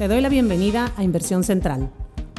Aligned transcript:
Te 0.00 0.08
doy 0.08 0.22
la 0.22 0.30
bienvenida 0.30 0.94
a 0.96 1.04
Inversión 1.04 1.44
Central, 1.44 1.90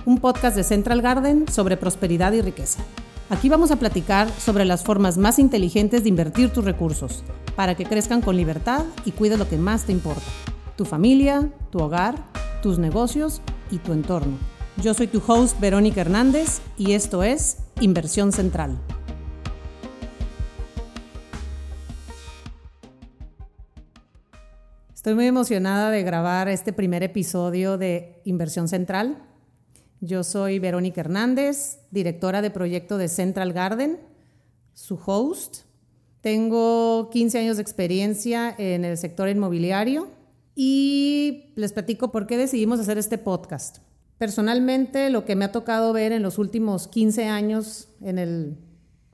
un 0.05 0.17
podcast 0.17 0.55
de 0.55 0.63
Central 0.63 1.03
Garden 1.03 1.47
sobre 1.47 1.77
prosperidad 1.77 2.33
y 2.33 2.41
riqueza. 2.41 2.83
Aquí 3.29 3.49
vamos 3.49 3.69
a 3.69 3.75
platicar 3.75 4.27
sobre 4.31 4.65
las 4.65 4.83
formas 4.83 5.19
más 5.19 5.37
inteligentes 5.37 6.01
de 6.01 6.09
invertir 6.09 6.49
tus 6.49 6.65
recursos 6.65 7.23
para 7.55 7.75
que 7.75 7.85
crezcan 7.85 8.21
con 8.21 8.35
libertad 8.35 8.85
y 9.05 9.11
cuides 9.11 9.37
lo 9.37 9.47
que 9.47 9.59
más 9.59 9.83
te 9.83 9.91
importa, 9.91 10.23
tu 10.75 10.85
familia, 10.85 11.51
tu 11.69 11.77
hogar, 11.77 12.15
tus 12.63 12.79
negocios 12.79 13.43
y 13.69 13.77
tu 13.77 13.93
entorno. 13.93 14.39
Yo 14.81 14.95
soy 14.95 15.05
tu 15.05 15.21
host 15.27 15.59
Verónica 15.59 16.01
Hernández 16.01 16.61
y 16.79 16.93
esto 16.93 17.21
es 17.21 17.57
Inversión 17.79 18.31
Central. 18.31 18.79
Estoy 25.01 25.15
muy 25.15 25.25
emocionada 25.25 25.89
de 25.89 26.03
grabar 26.03 26.47
este 26.47 26.73
primer 26.73 27.01
episodio 27.01 27.79
de 27.79 28.21
Inversión 28.23 28.67
Central. 28.67 29.17
Yo 29.99 30.23
soy 30.23 30.59
Verónica 30.59 31.01
Hernández, 31.01 31.79
directora 31.89 32.43
de 32.43 32.51
proyecto 32.51 32.99
de 32.99 33.07
Central 33.07 33.51
Garden, 33.51 33.97
su 34.75 34.99
host. 35.03 35.63
Tengo 36.21 37.09
15 37.09 37.39
años 37.39 37.57
de 37.57 37.63
experiencia 37.63 38.53
en 38.59 38.85
el 38.85 38.95
sector 38.95 39.27
inmobiliario 39.27 40.07
y 40.53 41.51
les 41.55 41.73
platico 41.73 42.11
por 42.11 42.27
qué 42.27 42.37
decidimos 42.37 42.79
hacer 42.79 42.99
este 42.99 43.17
podcast. 43.17 43.79
Personalmente, 44.19 45.09
lo 45.09 45.25
que 45.25 45.35
me 45.35 45.45
ha 45.45 45.51
tocado 45.51 45.93
ver 45.93 46.11
en 46.11 46.21
los 46.21 46.37
últimos 46.37 46.87
15 46.87 47.25
años 47.25 47.87
en 48.01 48.19
el, 48.19 48.55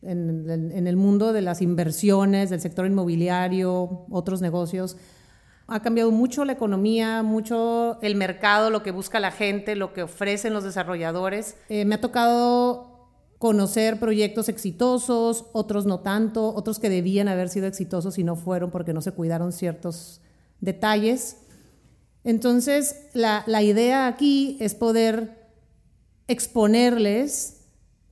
en, 0.02 0.49
en 0.49 0.85
el 0.85 0.97
mundo 0.97 1.31
de 1.31 1.44
las 1.44 1.61
inversiones, 1.61 2.49
del 2.49 2.59
sector 2.59 2.85
inmobiliario, 2.85 4.05
otros 4.09 4.41
negocios, 4.41 4.97
ha 5.67 5.81
cambiado 5.81 6.12
mucho 6.12 6.45
la 6.45 6.53
economía, 6.53 7.23
mucho 7.23 7.99
el 8.02 8.16
mercado, 8.16 8.69
lo 8.69 8.83
que 8.83 8.91
busca 8.91 9.19
la 9.19 9.31
gente, 9.31 9.75
lo 9.75 9.94
que 9.94 10.03
ofrecen 10.03 10.53
los 10.53 10.64
desarrolladores. 10.64 11.58
Eh, 11.67 11.83
me 11.83 11.95
ha 11.95 12.02
tocado 12.02 13.09
conocer 13.38 14.00
proyectos 14.00 14.47
exitosos, 14.50 15.45
otros 15.52 15.86
no 15.86 16.00
tanto, 16.00 16.53
otros 16.56 16.80
que 16.80 16.89
debían 16.89 17.28
haber 17.28 17.50
sido 17.50 17.67
exitosos 17.67 18.17
y 18.17 18.23
no 18.23 18.36
fueron 18.36 18.72
porque 18.72 18.94
no 18.94 19.02
se 19.02 19.11
cuidaron 19.11 19.52
ciertos 19.52 20.22
detalles. 20.61 21.38
Entonces, 22.23 22.95
la, 23.13 23.44
la 23.45 23.61
idea 23.61 24.08
aquí 24.08 24.58
es 24.61 24.73
poder 24.73 25.52
exponerles 26.28 27.66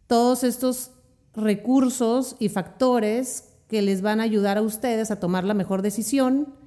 todos 0.07 0.43
estos 0.43 0.91
recursos 1.33 2.35
y 2.37 2.49
factores 2.49 3.49
que 3.67 3.81
les 3.81 4.01
van 4.01 4.19
a 4.19 4.23
ayudar 4.23 4.57
a 4.57 4.61
ustedes 4.61 5.09
a 5.09 5.19
tomar 5.19 5.43
la 5.43 5.53
mejor 5.53 5.81
decisión 5.81 6.64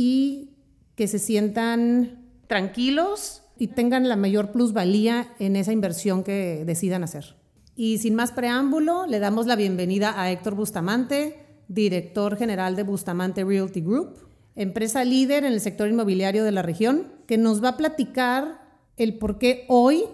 y 0.00 0.54
que 0.94 1.08
se 1.08 1.18
sientan 1.18 2.24
tranquilos 2.46 3.42
y 3.58 3.66
tengan 3.66 4.08
la 4.08 4.14
mayor 4.14 4.52
plusvalía 4.52 5.34
en 5.40 5.56
esa 5.56 5.72
inversión 5.72 6.22
que 6.22 6.62
decidan 6.64 7.02
hacer. 7.02 7.34
Y 7.74 7.98
sin 7.98 8.14
más 8.14 8.30
preámbulo, 8.30 9.08
le 9.08 9.18
damos 9.18 9.48
la 9.48 9.56
bienvenida 9.56 10.22
a 10.22 10.30
Héctor 10.30 10.54
Bustamante, 10.54 11.44
director 11.66 12.36
general 12.36 12.76
de 12.76 12.84
Bustamante 12.84 13.42
Realty 13.42 13.80
Group, 13.80 14.20
empresa 14.54 15.04
líder 15.04 15.42
en 15.42 15.52
el 15.52 15.60
sector 15.60 15.88
inmobiliario 15.88 16.44
de 16.44 16.52
la 16.52 16.62
región, 16.62 17.08
que 17.26 17.36
nos 17.36 17.60
va 17.60 17.70
a 17.70 17.76
platicar 17.76 18.60
el 18.96 19.18
por 19.18 19.40
qué 19.40 19.64
hoy, 19.66 20.04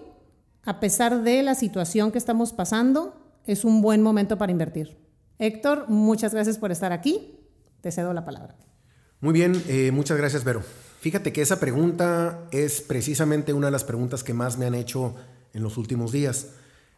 a 0.62 0.80
pesar 0.80 1.24
de 1.24 1.42
la 1.42 1.54
situación 1.54 2.10
que 2.10 2.16
estamos 2.16 2.54
pasando, 2.54 3.20
es 3.44 3.66
un 3.66 3.82
buen 3.82 4.00
momento 4.00 4.38
para 4.38 4.50
invertir. 4.50 4.96
Héctor, 5.38 5.90
muchas 5.90 6.32
gracias 6.32 6.56
por 6.56 6.72
estar 6.72 6.92
aquí. 6.92 7.38
Te 7.82 7.92
cedo 7.92 8.14
la 8.14 8.24
palabra. 8.24 8.56
Muy 9.24 9.32
bien, 9.32 9.64
eh, 9.68 9.90
muchas 9.90 10.18
gracias, 10.18 10.44
Vero. 10.44 10.62
Fíjate 11.00 11.32
que 11.32 11.40
esa 11.40 11.58
pregunta 11.58 12.46
es 12.50 12.82
precisamente 12.82 13.54
una 13.54 13.68
de 13.68 13.70
las 13.70 13.82
preguntas 13.82 14.22
que 14.22 14.34
más 14.34 14.58
me 14.58 14.66
han 14.66 14.74
hecho 14.74 15.14
en 15.54 15.62
los 15.62 15.78
últimos 15.78 16.12
días. 16.12 16.48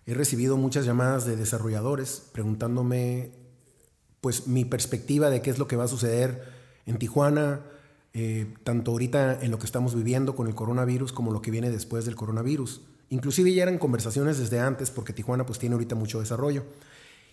He 0.06 0.15
recibido 0.15 0.56
muchas 0.56 0.84
llamadas 0.84 1.25
de 1.25 1.37
desarrolladores 1.37 2.25
preguntándome 2.33 3.31
pues 4.21 4.49
mi 4.49 4.65
perspectiva 4.65 5.31
de 5.31 5.41
qué 5.41 5.51
es 5.51 5.61
lo 5.61 5.69
que 5.69 5.77
va 5.77 5.84
a 5.84 5.89
suceder 5.89 6.43
en 6.84 6.99
Tijuana, 6.99 7.61
eh, 8.12 8.53
tanto 8.65 8.91
ahorita 8.91 9.39
en 9.41 9.53
lo 9.53 9.61
que 9.61 9.67
estamos 9.67 9.95
viviendo 9.95 10.34
con 10.34 10.49
el 10.49 10.56
coronavirus 10.56 11.12
como 11.12 11.31
lo 11.31 11.43
que 11.43 11.53
viene 11.53 11.71
después 11.71 12.06
del 12.06 12.17
coronavirus. 12.17 12.81
Inclusive 13.09 13.55
ya 13.55 13.62
eran 13.62 13.78
conversaciones 13.78 14.37
desde 14.37 14.59
antes 14.59 14.91
porque 14.91 15.12
Tijuana 15.12 15.47
pues 15.47 15.61
tiene 15.61 15.75
ahorita 15.75 15.95
mucho 15.95 16.19
desarrollo. 16.19 16.65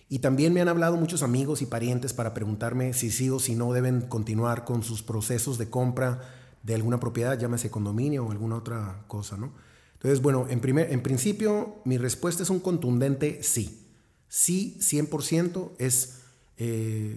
Y 0.08 0.18
también 0.18 0.52
me 0.52 0.60
han 0.60 0.68
hablado 0.68 0.96
muchos 0.96 1.22
amigos 1.22 1.62
y 1.62 1.66
parientes 1.66 2.12
para 2.12 2.34
preguntarme 2.34 2.92
si 2.92 3.10
sí 3.10 3.30
o 3.30 3.40
si 3.40 3.54
no 3.54 3.72
deben 3.72 4.02
continuar 4.02 4.64
con 4.64 4.82
sus 4.82 5.02
procesos 5.02 5.58
de 5.58 5.70
compra 5.70 6.20
de 6.62 6.74
alguna 6.74 7.00
propiedad, 7.00 7.38
llámese 7.38 7.70
condominio 7.70 8.24
o 8.24 8.30
alguna 8.30 8.56
otra 8.56 9.04
cosa, 9.06 9.36
¿no? 9.36 9.52
Entonces, 9.94 10.20
bueno, 10.20 10.46
en, 10.50 10.60
primer, 10.60 10.92
en 10.92 11.02
principio 11.02 11.76
mi 11.84 11.96
respuesta 11.96 12.42
es 12.42 12.50
un 12.50 12.60
contundente 12.60 13.42
sí. 13.42 13.80
Sí, 14.28 14.76
100% 14.80 15.70
es 15.78 16.20
eh, 16.58 17.16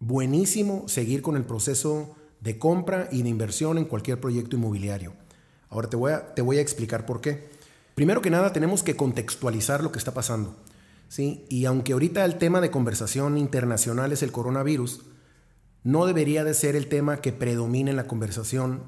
buenísimo 0.00 0.88
seguir 0.88 1.22
con 1.22 1.36
el 1.36 1.44
proceso 1.44 2.14
de 2.40 2.58
compra 2.58 3.08
y 3.10 3.22
de 3.22 3.28
inversión 3.28 3.78
en 3.78 3.86
cualquier 3.86 4.20
proyecto 4.20 4.56
inmobiliario. 4.56 5.14
Ahora 5.70 5.88
te 5.88 5.96
voy 5.96 6.12
a, 6.12 6.34
te 6.34 6.42
voy 6.42 6.58
a 6.58 6.60
explicar 6.60 7.06
por 7.06 7.20
qué. 7.20 7.48
Primero 7.94 8.20
que 8.20 8.30
nada, 8.30 8.52
tenemos 8.52 8.82
que 8.82 8.96
contextualizar 8.96 9.82
lo 9.82 9.90
que 9.90 9.98
está 9.98 10.12
pasando. 10.12 10.54
Y 11.18 11.64
aunque 11.64 11.92
ahorita 11.92 12.24
el 12.24 12.38
tema 12.38 12.60
de 12.60 12.70
conversación 12.70 13.38
internacional 13.38 14.12
es 14.12 14.22
el 14.22 14.32
coronavirus, 14.32 15.02
no 15.82 16.04
debería 16.06 16.44
de 16.44 16.52
ser 16.52 16.76
el 16.76 16.88
tema 16.88 17.20
que 17.20 17.32
predomine 17.32 17.90
en 17.90 17.96
la 17.96 18.06
conversación 18.06 18.82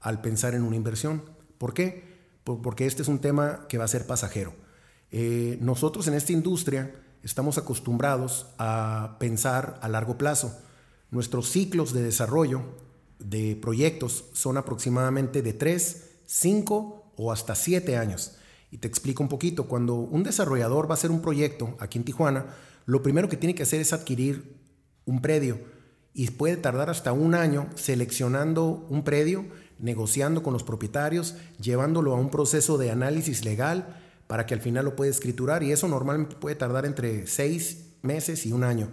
al 0.00 0.20
pensar 0.20 0.54
en 0.54 0.62
una 0.62 0.76
inversión. 0.76 1.24
¿Por 1.58 1.74
qué? 1.74 2.04
Porque 2.44 2.86
este 2.86 3.02
es 3.02 3.08
un 3.08 3.20
tema 3.20 3.66
que 3.68 3.78
va 3.78 3.84
a 3.84 3.88
ser 3.88 4.06
pasajero. 4.06 4.54
Eh, 5.10 5.58
nosotros 5.60 6.06
en 6.08 6.14
esta 6.14 6.32
industria 6.32 6.94
estamos 7.22 7.58
acostumbrados 7.58 8.48
a 8.58 9.16
pensar 9.18 9.78
a 9.82 9.88
largo 9.88 10.18
plazo. 10.18 10.60
Nuestros 11.10 11.50
ciclos 11.50 11.92
de 11.92 12.02
desarrollo 12.02 12.62
de 13.18 13.56
proyectos 13.56 14.26
son 14.34 14.58
aproximadamente 14.58 15.42
de 15.42 15.54
3, 15.54 16.04
5 16.26 17.12
o 17.16 17.32
hasta 17.32 17.54
7 17.54 17.96
años. 17.96 18.36
Y 18.76 18.78
te 18.78 18.88
explico 18.88 19.22
un 19.22 19.30
poquito, 19.30 19.68
cuando 19.68 19.94
un 19.94 20.22
desarrollador 20.22 20.86
va 20.86 20.90
a 20.90 20.98
hacer 20.98 21.10
un 21.10 21.22
proyecto 21.22 21.78
aquí 21.80 21.96
en 21.96 22.04
Tijuana, 22.04 22.44
lo 22.84 23.02
primero 23.02 23.26
que 23.26 23.38
tiene 23.38 23.54
que 23.54 23.62
hacer 23.62 23.80
es 23.80 23.94
adquirir 23.94 24.54
un 25.06 25.22
predio 25.22 25.58
y 26.12 26.28
puede 26.28 26.58
tardar 26.58 26.90
hasta 26.90 27.14
un 27.14 27.34
año 27.34 27.70
seleccionando 27.74 28.86
un 28.90 29.02
predio, 29.02 29.46
negociando 29.78 30.42
con 30.42 30.52
los 30.52 30.62
propietarios, 30.62 31.36
llevándolo 31.58 32.14
a 32.14 32.18
un 32.18 32.28
proceso 32.28 32.76
de 32.76 32.90
análisis 32.90 33.46
legal 33.46 33.96
para 34.26 34.44
que 34.44 34.52
al 34.52 34.60
final 34.60 34.84
lo 34.84 34.94
pueda 34.94 35.10
escriturar 35.10 35.62
y 35.62 35.72
eso 35.72 35.88
normalmente 35.88 36.36
puede 36.36 36.56
tardar 36.56 36.84
entre 36.84 37.26
seis 37.26 37.94
meses 38.02 38.44
y 38.44 38.52
un 38.52 38.62
año. 38.62 38.90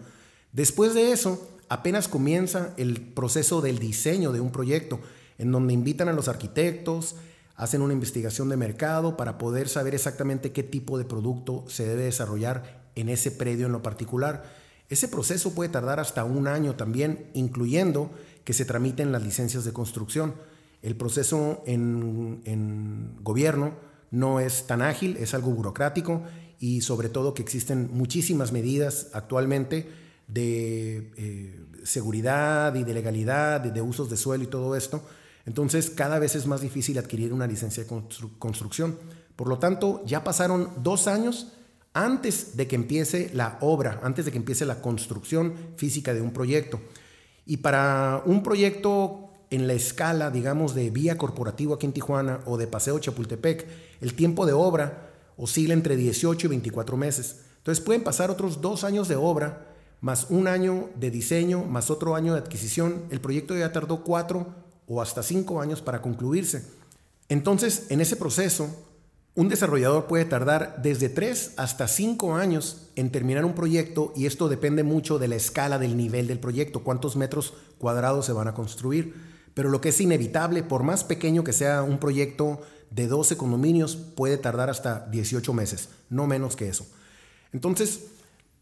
Después 0.53 0.93
de 0.93 1.11
eso, 1.11 1.45
apenas 1.67 2.07
comienza 2.07 2.73
el 2.77 3.01
proceso 3.01 3.59
del 3.59 3.79
diseño 3.79 4.31
de 4.31 4.39
un 4.39 4.53
proyecto, 4.53 5.01
en 5.37 5.51
donde 5.51 5.73
invitan 5.73 6.07
a 6.07 6.13
los 6.13 6.29
arquitectos, 6.29 7.17
hacen 7.55 7.81
una 7.81 7.93
investigación 7.93 8.49
de 8.49 8.57
mercado 8.57 9.15
para 9.15 9.37
poder 9.37 9.69
saber 9.69 9.93
exactamente 9.93 10.51
qué 10.51 10.63
tipo 10.63 10.97
de 10.97 11.05
producto 11.05 11.65
se 11.67 11.85
debe 11.85 12.03
desarrollar 12.03 12.83
en 12.95 13.09
ese 13.09 13.31
predio 13.31 13.67
en 13.67 13.71
lo 13.71 13.83
particular. 13.83 14.43
Ese 14.89 15.07
proceso 15.07 15.53
puede 15.53 15.69
tardar 15.69 15.99
hasta 15.99 16.23
un 16.23 16.47
año 16.47 16.75
también, 16.75 17.29
incluyendo 17.33 18.11
que 18.43 18.53
se 18.53 18.65
tramiten 18.65 19.11
las 19.11 19.23
licencias 19.23 19.63
de 19.63 19.73
construcción. 19.73 20.35
El 20.81 20.95
proceso 20.95 21.63
en, 21.65 23.15
gobierno 23.21 23.73
no 24.11 24.39
es 24.39 24.67
tan 24.67 24.81
ágil, 24.81 25.17
es 25.17 25.33
algo 25.33 25.51
burocrático 25.51 26.23
y 26.59 26.81
sobre 26.81 27.09
todo 27.09 27.33
que 27.33 27.41
existen 27.41 27.89
muchísimas 27.93 28.51
medidas 28.51 29.07
actualmente 29.13 29.89
de 30.27 31.11
eh, 31.17 31.65
seguridad 31.83 32.75
y 32.75 32.83
de 32.83 32.93
legalidad, 32.93 33.61
de 33.61 33.81
usos 33.81 34.09
de 34.09 34.17
suelo 34.17 34.43
y 34.43 34.47
todo 34.47 34.75
esto, 34.75 35.03
entonces 35.45 35.89
cada 35.89 36.19
vez 36.19 36.35
es 36.35 36.47
más 36.47 36.61
difícil 36.61 36.97
adquirir 36.97 37.33
una 37.33 37.47
licencia 37.47 37.83
de 37.83 37.89
construcción. 38.39 38.97
Por 39.35 39.47
lo 39.49 39.59
tanto, 39.59 40.01
ya 40.05 40.23
pasaron 40.23 40.69
dos 40.81 41.07
años 41.07 41.53
antes 41.93 42.55
de 42.55 42.67
que 42.67 42.75
empiece 42.75 43.29
la 43.33 43.57
obra, 43.61 43.99
antes 44.03 44.25
de 44.25 44.31
que 44.31 44.37
empiece 44.37 44.65
la 44.65 44.81
construcción 44.81 45.53
física 45.75 46.13
de 46.13 46.21
un 46.21 46.31
proyecto. 46.31 46.79
Y 47.45 47.57
para 47.57 48.23
un 48.25 48.41
proyecto 48.41 49.29
en 49.49 49.67
la 49.67 49.73
escala, 49.73 50.31
digamos, 50.31 50.73
de 50.73 50.89
vía 50.89 51.17
corporativo 51.17 51.73
aquí 51.73 51.85
en 51.85 51.93
Tijuana 51.93 52.39
o 52.45 52.57
de 52.57 52.67
Paseo 52.67 52.97
Chapultepec, 52.99 53.67
el 54.01 54.15
tiempo 54.15 54.45
de 54.45 54.53
obra 54.53 55.11
oscila 55.37 55.73
entre 55.73 55.95
18 55.95 56.47
y 56.47 56.49
24 56.49 56.97
meses. 56.97 57.41
Entonces 57.57 57.83
pueden 57.83 58.03
pasar 58.03 58.31
otros 58.31 58.61
dos 58.61 58.83
años 58.83 59.07
de 59.07 59.15
obra, 59.15 59.67
más 60.01 60.27
un 60.29 60.47
año 60.47 60.89
de 60.95 61.11
diseño, 61.11 61.63
más 61.63 61.89
otro 61.89 62.15
año 62.15 62.33
de 62.33 62.39
adquisición. 62.39 63.03
El 63.09 63.21
proyecto 63.21 63.55
ya 63.55 63.71
tardó 63.71 64.03
cuatro 64.03 64.63
o 64.93 65.01
hasta 65.01 65.23
cinco 65.23 65.61
años 65.61 65.81
para 65.81 66.01
concluirse. 66.01 66.63
Entonces, 67.29 67.87
en 67.89 68.01
ese 68.01 68.15
proceso, 68.15 68.69
un 69.35 69.49
desarrollador 69.49 70.05
puede 70.05 70.25
tardar 70.25 70.81
desde 70.83 71.09
tres 71.09 71.53
hasta 71.57 71.87
cinco 71.87 72.35
años 72.35 72.91
en 72.95 73.11
terminar 73.11 73.45
un 73.45 73.55
proyecto 73.55 74.13
y 74.15 74.27
esto 74.27 74.47
depende 74.47 74.83
mucho 74.83 75.17
de 75.17 75.27
la 75.27 75.35
escala 75.35 75.79
del 75.79 75.97
nivel 75.97 76.27
del 76.27 76.37
proyecto, 76.37 76.83
cuántos 76.83 77.15
metros 77.15 77.55
cuadrados 77.79 78.27
se 78.27 78.33
van 78.33 78.47
a 78.47 78.53
construir. 78.53 79.33
pero 79.55 79.69
lo 79.69 79.81
que 79.81 79.89
es 79.89 80.01
inevitable, 80.01 80.63
por 80.63 80.81
más 80.81 81.03
pequeño 81.03 81.43
que 81.43 81.53
sea 81.53 81.83
un 81.83 81.99
proyecto 81.99 82.61
de 82.89 83.07
12 83.07 83.37
condominios, 83.37 83.95
puede 83.95 84.37
tardar 84.37 84.71
hasta 84.71 85.07
18 85.11 85.53
meses, 85.53 85.89
no 86.09 86.25
menos 86.25 86.55
que 86.55 86.69
eso. 86.69 86.87
Entonces, 87.51 88.07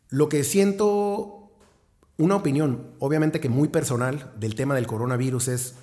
lo 0.09 0.27
que 0.27 0.43
siento, 0.43 1.49
una 2.17 2.35
opinión, 2.35 2.91
obviamente 2.99 3.39
que 3.39 3.47
muy 3.47 3.69
personal, 3.69 4.33
del 4.37 4.55
tema 4.55 4.75
del 4.75 4.85
coronavirus 4.85 5.47
es, 5.47 5.75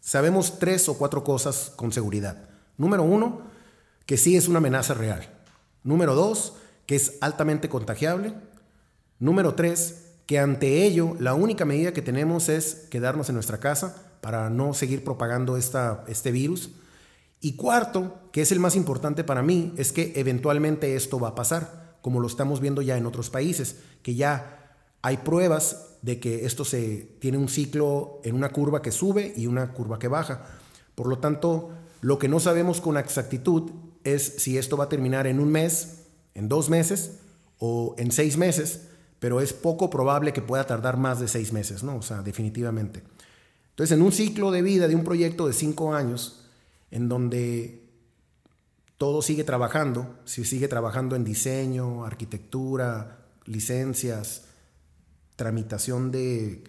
sabemos 0.00 0.58
tres 0.58 0.88
o 0.88 0.98
cuatro 0.98 1.24
cosas 1.24 1.72
con 1.76 1.92
seguridad. 1.92 2.36
Número 2.76 3.02
uno, 3.02 3.42
que 4.06 4.16
sí 4.16 4.36
es 4.36 4.48
una 4.48 4.58
amenaza 4.58 4.94
real. 4.94 5.28
Número 5.84 6.14
dos, 6.14 6.54
que 6.86 6.96
es 6.96 7.18
altamente 7.20 7.68
contagiable. 7.68 8.34
Número 9.18 9.54
tres, 9.54 10.06
que 10.26 10.38
ante 10.38 10.84
ello 10.84 11.16
la 11.18 11.34
única 11.34 11.64
medida 11.64 11.92
que 11.92 12.02
tenemos 12.02 12.48
es 12.48 12.86
quedarnos 12.90 13.28
en 13.28 13.34
nuestra 13.34 13.58
casa 13.58 13.96
para 14.20 14.50
no 14.50 14.74
seguir 14.74 15.04
propagando 15.04 15.56
esta, 15.56 16.04
este 16.08 16.30
virus. 16.30 16.70
Y 17.40 17.56
cuarto, 17.56 18.18
que 18.32 18.42
es 18.42 18.52
el 18.52 18.60
más 18.60 18.76
importante 18.76 19.24
para 19.24 19.42
mí, 19.42 19.74
es 19.76 19.92
que 19.92 20.12
eventualmente 20.16 20.94
esto 20.94 21.18
va 21.18 21.28
a 21.28 21.34
pasar, 21.34 21.96
como 22.02 22.20
lo 22.20 22.26
estamos 22.26 22.60
viendo 22.60 22.82
ya 22.82 22.96
en 22.96 23.06
otros 23.06 23.30
países, 23.30 23.76
que 24.02 24.14
ya 24.14 24.76
hay 25.02 25.18
pruebas 25.18 25.89
de 26.02 26.18
que 26.18 26.46
esto 26.46 26.64
se 26.64 27.16
tiene 27.18 27.38
un 27.38 27.48
ciclo 27.48 28.20
en 28.24 28.34
una 28.34 28.50
curva 28.50 28.82
que 28.82 28.92
sube 28.92 29.32
y 29.36 29.46
una 29.46 29.72
curva 29.72 29.98
que 29.98 30.08
baja. 30.08 30.46
Por 30.94 31.06
lo 31.06 31.18
tanto, 31.18 31.70
lo 32.00 32.18
que 32.18 32.28
no 32.28 32.40
sabemos 32.40 32.80
con 32.80 32.96
exactitud 32.96 33.70
es 34.04 34.22
si 34.38 34.56
esto 34.56 34.76
va 34.76 34.84
a 34.84 34.88
terminar 34.88 35.26
en 35.26 35.40
un 35.40 35.50
mes, 35.50 36.04
en 36.34 36.48
dos 36.48 36.70
meses 36.70 37.18
o 37.58 37.94
en 37.98 38.12
seis 38.12 38.36
meses, 38.36 38.88
pero 39.18 39.40
es 39.40 39.52
poco 39.52 39.90
probable 39.90 40.32
que 40.32 40.40
pueda 40.42 40.66
tardar 40.66 40.96
más 40.96 41.20
de 41.20 41.28
seis 41.28 41.52
meses, 41.52 41.82
¿no? 41.82 41.96
O 41.96 42.02
sea, 42.02 42.22
definitivamente. 42.22 43.02
Entonces, 43.70 43.96
en 43.96 44.02
un 44.02 44.12
ciclo 44.12 44.50
de 44.50 44.62
vida 44.62 44.88
de 44.88 44.94
un 44.94 45.04
proyecto 45.04 45.46
de 45.46 45.52
cinco 45.52 45.94
años, 45.94 46.46
en 46.90 47.08
donde 47.08 47.84
todo 48.96 49.22
sigue 49.22 49.44
trabajando, 49.44 50.18
si 50.24 50.44
sigue 50.44 50.68
trabajando 50.68 51.16
en 51.16 51.24
diseño, 51.24 52.04
arquitectura, 52.04 53.18
licencias, 53.44 54.44
tramitación 55.40 56.10
de, 56.10 56.62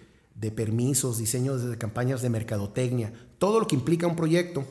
permisos, 0.56 1.18
diseño 1.18 1.58
de 1.58 1.78
campañas 1.78 2.22
de 2.22 2.30
mercadotecnia, 2.30 3.12
todo 3.38 3.60
lo 3.60 3.68
que 3.68 3.76
implica 3.76 4.08
un 4.08 4.16
proyecto, 4.16 4.64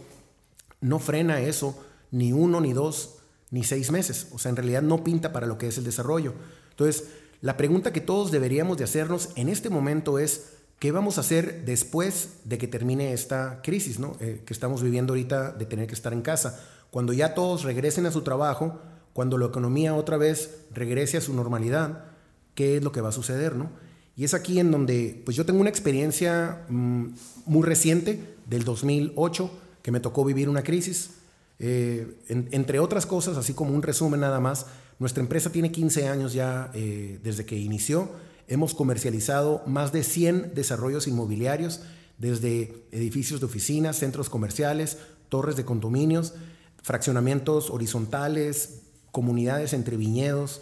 no 0.81 0.99
frena 0.99 1.43
eso 1.43 1.79
ni 2.11 2.33
uno, 2.33 2.63
ni 2.63 2.73
dos, 2.73 3.17
ni 3.51 3.63
seis 3.63 3.91
meses. 3.91 4.29
O 4.33 4.39
sea, 4.39 4.49
en 4.49 4.57
realidad 4.57 4.81
no 4.81 5.05
pinta 5.05 5.35
para 5.35 5.47
lo 5.47 5.59
que 5.59 5.69
es 5.69 5.77
el 5.77 5.85
desarrollo. 5.85 6.33
Entonces, 6.71 7.09
la 7.43 7.59
pregunta 7.59 7.93
que 7.93 8.01
todos 8.01 8.31
deberíamos 8.31 8.79
de 8.79 8.85
hacernos 8.85 9.29
en 9.37 9.51
este 9.51 9.69
momento 9.69 10.19
es, 10.19 10.55
¿qué 10.79 10.93
vamos 10.93 11.19
a 11.19 11.21
hacer 11.21 11.67
después 11.67 12.39
de 12.45 12.57
que 12.57 12.69
termine 12.69 13.13
esta 13.13 13.61
crisis 13.63 13.99
¿no? 13.99 14.17
Eh, 14.21 14.43
que 14.47 14.55
estamos 14.55 14.83
viviendo 14.83 15.13
ahorita 15.13 15.53
de 15.53 15.67
tener 15.67 15.87
que 15.87 15.95
estar 15.95 16.15
en 16.15 16.23
casa? 16.23 16.59
Cuando 16.91 17.13
ya 17.13 17.35
todos 17.35 17.65
regresen 17.65 18.07
a 18.07 18.13
su 18.13 18.23
trabajo, 18.23 18.81
cuando 19.13 19.37
la 19.37 19.45
economía 19.45 19.95
otra 19.95 20.17
vez 20.17 20.63
regrese 20.73 21.19
a 21.19 21.21
su 21.21 21.35
normalidad, 21.35 22.07
¿qué 22.55 22.79
es 22.79 22.83
lo 22.83 22.93
que 22.93 23.03
va 23.03 23.11
a 23.11 23.13
suceder? 23.13 23.57
¿no? 23.57 23.90
Y 24.21 24.25
es 24.25 24.35
aquí 24.35 24.61
en 24.61 24.71
donde 24.71 25.23
pues 25.25 25.35
yo 25.35 25.47
tengo 25.47 25.63
una 25.63 25.71
experiencia 25.71 26.67
mm, 26.69 27.07
muy 27.47 27.63
reciente 27.67 28.37
del 28.45 28.65
2008 28.65 29.51
que 29.81 29.91
me 29.91 29.99
tocó 29.99 30.27
vivir 30.27 30.51
una 30.51 30.63
crisis. 30.63 31.13
Eh, 31.59 32.19
entre 32.29 32.81
otras 32.81 33.07
cosas, 33.07 33.39
así 33.39 33.55
como 33.55 33.75
un 33.75 33.81
resumen 33.81 34.21
nada 34.21 34.39
más, 34.39 34.67
nuestra 34.99 35.23
empresa 35.23 35.51
tiene 35.51 35.73
15 35.73 36.07
años 36.09 36.35
ya 36.35 36.71
eh, 36.75 37.19
desde 37.25 37.47
que 37.47 37.57
inició. 37.57 38.11
Hemos 38.47 38.75
comercializado 38.75 39.63
más 39.67 39.91
de 39.91 40.03
100 40.03 40.53
desarrollos 40.55 41.07
inmobiliarios, 41.07 41.81
desde 42.19 42.85
edificios 42.93 43.41
de 43.41 43.47
oficinas, 43.47 43.97
centros 43.97 44.29
comerciales, 44.29 44.99
torres 45.31 45.57
de 45.57 45.65
condominios, 45.65 46.35
fraccionamientos 46.83 47.71
horizontales, 47.71 48.83
comunidades 49.13 49.73
entre 49.73 49.97
viñedos, 49.97 50.61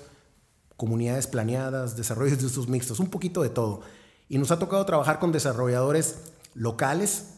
comunidades 0.78 1.26
planeadas, 1.26 1.96
desarrollos 1.96 2.38
de 2.38 2.46
usos 2.46 2.68
mixtos, 2.68 3.00
un 3.00 3.10
poquito 3.10 3.42
de 3.42 3.50
todo. 3.50 3.82
Y 4.28 4.38
nos 4.38 4.52
ha 4.52 4.60
tocado 4.60 4.86
trabajar 4.86 5.18
con 5.18 5.32
desarrolladores 5.32 6.20
locales, 6.54 7.34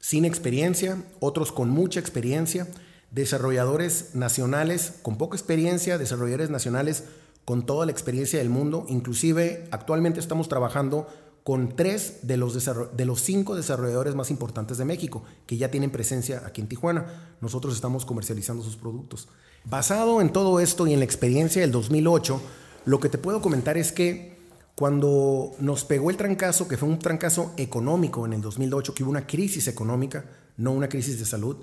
sin 0.00 0.24
experiencia, 0.24 1.04
otros 1.20 1.52
con 1.52 1.68
mucha 1.68 2.00
experiencia, 2.00 2.66
desarrolladores 3.10 4.14
nacionales 4.14 4.94
con 5.02 5.18
poca 5.18 5.36
experiencia, 5.36 5.98
desarrolladores 5.98 6.48
nacionales 6.48 7.04
con 7.44 7.66
toda 7.66 7.84
la 7.84 7.92
experiencia 7.92 8.38
del 8.38 8.48
mundo. 8.48 8.86
Inclusive 8.88 9.68
actualmente 9.70 10.18
estamos 10.18 10.48
trabajando 10.48 11.06
con 11.48 11.74
tres 11.74 12.18
de 12.24 12.36
los, 12.36 12.62
de 12.94 13.04
los 13.06 13.22
cinco 13.22 13.54
desarrolladores 13.54 14.14
más 14.14 14.30
importantes 14.30 14.76
de 14.76 14.84
México, 14.84 15.22
que 15.46 15.56
ya 15.56 15.70
tienen 15.70 15.90
presencia 15.90 16.42
aquí 16.44 16.60
en 16.60 16.68
Tijuana. 16.68 17.36
Nosotros 17.40 17.74
estamos 17.74 18.04
comercializando 18.04 18.62
sus 18.62 18.76
productos. 18.76 19.28
Basado 19.64 20.20
en 20.20 20.30
todo 20.30 20.60
esto 20.60 20.86
y 20.86 20.92
en 20.92 20.98
la 20.98 21.06
experiencia 21.06 21.62
del 21.62 21.72
2008, 21.72 22.38
lo 22.84 23.00
que 23.00 23.08
te 23.08 23.16
puedo 23.16 23.40
comentar 23.40 23.78
es 23.78 23.92
que 23.92 24.36
cuando 24.76 25.54
nos 25.58 25.86
pegó 25.86 26.10
el 26.10 26.18
trancazo, 26.18 26.68
que 26.68 26.76
fue 26.76 26.86
un 26.86 26.98
trancazo 26.98 27.54
económico 27.56 28.26
en 28.26 28.34
el 28.34 28.42
2008, 28.42 28.92
que 28.92 29.02
hubo 29.02 29.10
una 29.10 29.26
crisis 29.26 29.68
económica, 29.68 30.26
no 30.58 30.72
una 30.72 30.90
crisis 30.90 31.18
de 31.18 31.24
salud, 31.24 31.56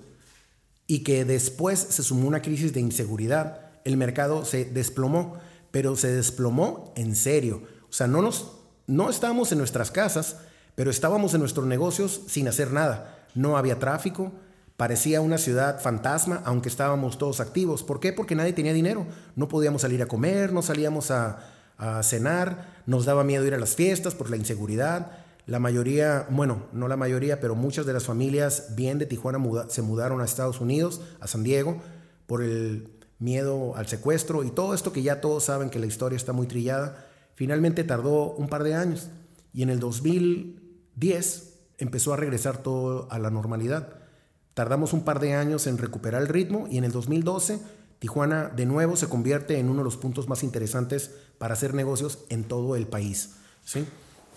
y 0.88 1.04
que 1.04 1.26
después 1.26 1.78
se 1.78 2.02
sumó 2.02 2.28
una 2.28 2.42
crisis 2.42 2.74
de 2.74 2.80
inseguridad, 2.80 3.70
el 3.84 3.98
mercado 3.98 4.46
se 4.46 4.66
desplomó, 4.66 5.36
pero 5.70 5.96
se 5.96 6.12
desplomó 6.12 6.92
en 6.96 7.16
serio. 7.16 7.62
O 7.88 7.94
sea, 7.94 8.08
no, 8.08 8.24
nos, 8.24 8.65
no 8.88 9.10
estábamos 9.10 9.52
en 9.52 9.58
nuestras 9.58 9.92
casas, 9.92 10.38
pero 10.76 10.92
estábamos 10.92 11.34
en 11.34 11.40
nuestros 11.40 11.66
negocios 11.66 12.22
sin 12.28 12.48
hacer 12.48 12.72
nada. 12.72 13.26
No 13.34 13.58
había 13.58 13.80
tráfico, 13.80 14.32
parecía 14.78 15.22
una 15.22 15.38
ciudad 15.38 15.82
fantasma, 15.82 16.42
aunque 16.46 16.70
estábamos 16.70 17.18
todos 17.18 17.40
activos. 17.40 17.84
¿Por 17.84 18.00
qué? 18.00 18.14
Porque 18.14 18.36
nadie 18.36 18.54
tenía 18.54 18.74
dinero. 18.74 19.06
No 19.36 19.48
podíamos 19.48 19.82
salir 19.82 20.02
a 20.02 20.08
comer, 20.08 20.54
no 20.54 20.62
salíamos 20.62 21.12
a, 21.12 21.40
cenar, 22.04 22.84
nos 22.86 23.04
daba 23.04 23.26
miedo 23.26 23.46
ir 23.46 23.54
a 23.54 23.58
las 23.58 23.76
fiestas 23.76 24.16
por 24.16 24.30
la 24.30 24.38
inseguridad. 24.38 25.12
La 25.46 25.60
mayoría, 25.60 26.26
bueno, 26.30 26.68
no 26.72 26.88
la 26.88 26.96
mayoría, 26.96 27.42
pero 27.42 27.54
muchas 27.54 27.86
de 27.86 27.92
las 27.92 28.06
familias 28.06 28.76
bien 28.76 28.98
de 28.98 29.06
Tijuana 29.06 29.40
se 29.68 29.82
mudaron 29.82 30.22
a 30.22 30.26
Estados 30.26 30.62
Unidos, 30.62 31.02
a 31.20 31.28
San 31.28 31.44
Diego, 31.44 31.82
por 32.28 32.42
el 32.42 32.90
miedo 33.20 33.76
al 33.76 33.88
secuestro 33.88 34.44
y 34.44 34.52
todo 34.52 34.74
esto 34.74 34.92
que 34.92 35.02
ya 35.02 35.22
todos 35.22 35.46
saben 35.46 35.70
que 35.70 35.80
la 35.80 35.86
historia 35.86 36.16
está 36.16 36.32
muy 36.34 36.48
trillada. 36.48 37.05
Finalmente 37.36 37.84
tardó 37.84 38.32
un 38.32 38.48
par 38.48 38.64
de 38.64 38.74
años 38.74 39.10
y 39.54 39.62
en 39.62 39.70
el 39.70 39.80
2010 39.80 41.54
empezó 41.78 42.14
a 42.14 42.18
regresar 42.18 42.64
todo 42.64 43.08
a 43.12 43.20
la 43.20 43.30
normalidad. 43.30 44.00
Tardamos 44.54 44.94
un 44.94 45.04
par 45.04 45.20
de 45.20 45.34
años 45.34 45.68
en 45.68 45.78
recuperar 45.78 46.22
el 46.22 46.30
ritmo 46.30 46.68
y 46.70 46.78
en 46.78 46.86
el 46.86 46.92
2012 46.92 47.60
Tijuana 48.00 48.52
de 48.56 48.66
nuevo 48.66 48.96
se 48.98 49.08
convierte 49.08 49.58
en 49.58 49.70
uno 49.70 49.80
de 49.80 49.86
los 49.86 49.98
puntos 49.98 50.28
más 50.28 50.44
interesantes 50.44 51.12
para 51.38 51.54
hacer 51.54 51.74
negocios 51.74 52.20
en 52.30 52.44
todo 52.44 52.76
el 52.76 52.88
país. 52.88 53.32
¿sí? 53.64 53.86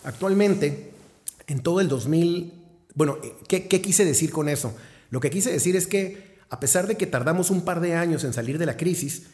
Actualmente 0.04 0.92
en 1.46 1.61
todo 1.61 1.80
el 1.80 1.88
2000, 1.88 2.52
bueno, 2.94 3.18
¿qué, 3.49 3.66
quise 3.68 4.04
decir 4.04 4.30
con 4.30 4.49
eso? 4.49 4.75
Lo 5.11 5.20
que 5.20 5.30
quise 5.30 5.50
decir 5.50 5.76
es 5.76 5.87
que 5.87 6.38
a 6.50 6.61
pesar 6.61 6.87
de 6.87 6.96
que 6.96 7.06
tardamos 7.06 7.50
un 7.50 7.62
par 7.62 7.80
de 7.80 7.94
años 7.94 8.25
en 8.25 8.32
salir 8.32 8.58
de 8.58 8.66
la 8.66 8.76
crisis, 8.76 9.26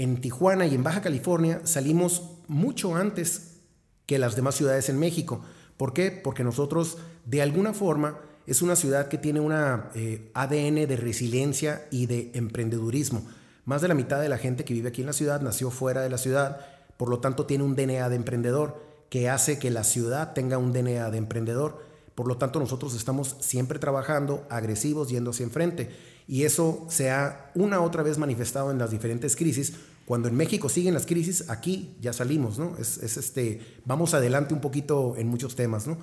en 0.00 0.18
Tijuana 0.18 0.66
y 0.66 0.74
en 0.74 0.82
Baja 0.82 1.02
California 1.02 1.60
salimos 1.64 2.22
mucho 2.48 2.96
antes 2.96 3.58
que 4.06 4.18
las 4.18 4.34
demás 4.34 4.54
ciudades 4.54 4.88
en 4.88 4.98
México. 4.98 5.42
¿Por 5.76 5.92
qué? 5.92 6.10
Porque 6.10 6.42
nosotros, 6.42 6.96
de 7.26 7.42
alguna 7.42 7.74
forma, 7.74 8.18
es 8.46 8.62
una 8.62 8.76
ciudad 8.76 9.08
que 9.08 9.18
tiene 9.18 9.40
una 9.40 9.90
eh, 9.94 10.30
ADN 10.32 10.88
de 10.88 10.96
resiliencia 10.96 11.86
y 11.90 12.06
de 12.06 12.30
emprendedurismo. 12.32 13.22
Más 13.66 13.82
de 13.82 13.88
la 13.88 13.94
mitad 13.94 14.22
de 14.22 14.30
la 14.30 14.38
gente 14.38 14.64
que 14.64 14.72
vive 14.72 14.88
aquí 14.88 15.02
en 15.02 15.06
la 15.06 15.12
ciudad 15.12 15.42
nació 15.42 15.70
fuera 15.70 16.00
de 16.00 16.08
la 16.08 16.16
ciudad, 16.16 16.60
por 16.96 17.10
lo 17.10 17.20
tanto 17.20 17.44
tiene 17.44 17.64
un 17.64 17.76
DNA 17.76 18.08
de 18.08 18.16
emprendedor 18.16 18.82
que 19.10 19.28
hace 19.28 19.58
que 19.58 19.70
la 19.70 19.84
ciudad 19.84 20.32
tenga 20.32 20.56
un 20.56 20.72
DNA 20.72 21.10
de 21.10 21.18
emprendedor. 21.18 21.84
Por 22.14 22.26
lo 22.26 22.38
tanto, 22.38 22.58
nosotros 22.58 22.94
estamos 22.94 23.36
siempre 23.40 23.78
trabajando, 23.78 24.46
agresivos, 24.48 25.10
yendo 25.10 25.30
hacia 25.30 25.44
enfrente. 25.44 25.90
Y 26.30 26.44
eso 26.44 26.86
se 26.88 27.10
ha 27.10 27.50
una 27.56 27.80
otra 27.80 28.04
vez 28.04 28.16
manifestado 28.16 28.70
en 28.70 28.78
las 28.78 28.92
diferentes 28.92 29.34
crisis. 29.34 29.72
Cuando 30.04 30.28
en 30.28 30.36
México 30.36 30.68
siguen 30.68 30.94
las 30.94 31.04
crisis, 31.04 31.50
aquí 31.50 31.96
ya 32.00 32.12
salimos, 32.12 32.56
¿no? 32.56 32.76
Es, 32.78 32.98
este, 32.98 33.60
vamos 33.84 34.14
adelante 34.14 34.54
un 34.54 34.60
poquito 34.60 35.16
en 35.16 35.26
muchos 35.26 35.56
temas, 35.56 35.88
¿no? 35.88 35.98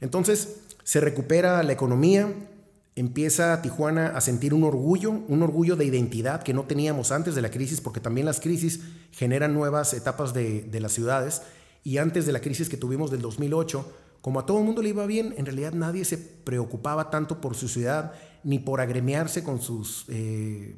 Entonces, 0.00 0.58
se 0.84 1.00
recupera 1.00 1.60
la 1.64 1.72
economía, 1.72 2.32
empieza 2.94 3.60
Tijuana 3.60 4.06
a 4.16 4.20
sentir 4.20 4.54
un 4.54 4.62
orgullo, 4.62 5.10
un 5.10 5.42
orgullo 5.42 5.74
de 5.74 5.84
identidad 5.84 6.44
que 6.44 6.54
no 6.54 6.62
teníamos 6.62 7.10
antes 7.10 7.34
de 7.34 7.42
la 7.42 7.50
crisis, 7.50 7.80
porque 7.80 7.98
también 7.98 8.24
las 8.24 8.38
crisis 8.38 8.82
generan 9.10 9.52
nuevas 9.52 9.94
etapas 9.94 10.32
de, 10.32 10.62
de 10.62 10.78
las 10.78 10.92
ciudades 10.92 11.42
y 11.82 11.98
antes 11.98 12.24
de 12.24 12.30
la 12.30 12.40
crisis 12.40 12.68
que 12.68 12.76
tuvimos 12.76 13.10
del 13.10 13.20
2008, 13.20 13.84
como 14.20 14.38
a 14.38 14.46
todo 14.46 14.60
el 14.60 14.64
mundo 14.64 14.80
le 14.80 14.90
iba 14.90 15.06
bien, 15.06 15.34
en 15.36 15.44
realidad 15.46 15.72
nadie 15.72 16.04
se 16.04 16.18
preocupaba 16.18 17.10
tanto 17.10 17.40
por 17.40 17.56
su 17.56 17.66
ciudad 17.66 18.12
ni 18.44 18.58
por 18.58 18.80
agremiarse 18.80 19.42
con 19.42 19.60
sus 19.60 20.04
eh, 20.08 20.76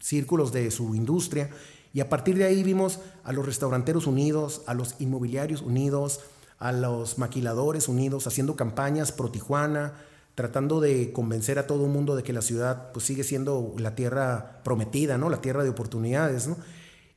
círculos 0.00 0.52
de 0.52 0.70
su 0.70 0.94
industria. 0.94 1.50
Y 1.92 2.00
a 2.00 2.08
partir 2.08 2.36
de 2.36 2.44
ahí 2.44 2.62
vimos 2.62 3.00
a 3.24 3.32
los 3.32 3.44
restauranteros 3.44 4.06
unidos, 4.06 4.62
a 4.66 4.74
los 4.74 4.94
inmobiliarios 5.00 5.62
unidos, 5.62 6.20
a 6.58 6.72
los 6.72 7.18
maquiladores 7.18 7.88
unidos, 7.88 8.26
haciendo 8.26 8.54
campañas 8.54 9.12
pro 9.12 9.30
Tijuana, 9.30 9.94
tratando 10.34 10.80
de 10.80 11.12
convencer 11.12 11.58
a 11.58 11.66
todo 11.66 11.86
el 11.86 11.90
mundo 11.90 12.16
de 12.16 12.22
que 12.22 12.32
la 12.32 12.42
ciudad 12.42 12.92
pues, 12.92 13.04
sigue 13.04 13.24
siendo 13.24 13.74
la 13.78 13.94
tierra 13.94 14.60
prometida, 14.62 15.18
¿no? 15.18 15.28
la 15.30 15.40
tierra 15.40 15.64
de 15.64 15.70
oportunidades. 15.70 16.46
¿no? 16.46 16.56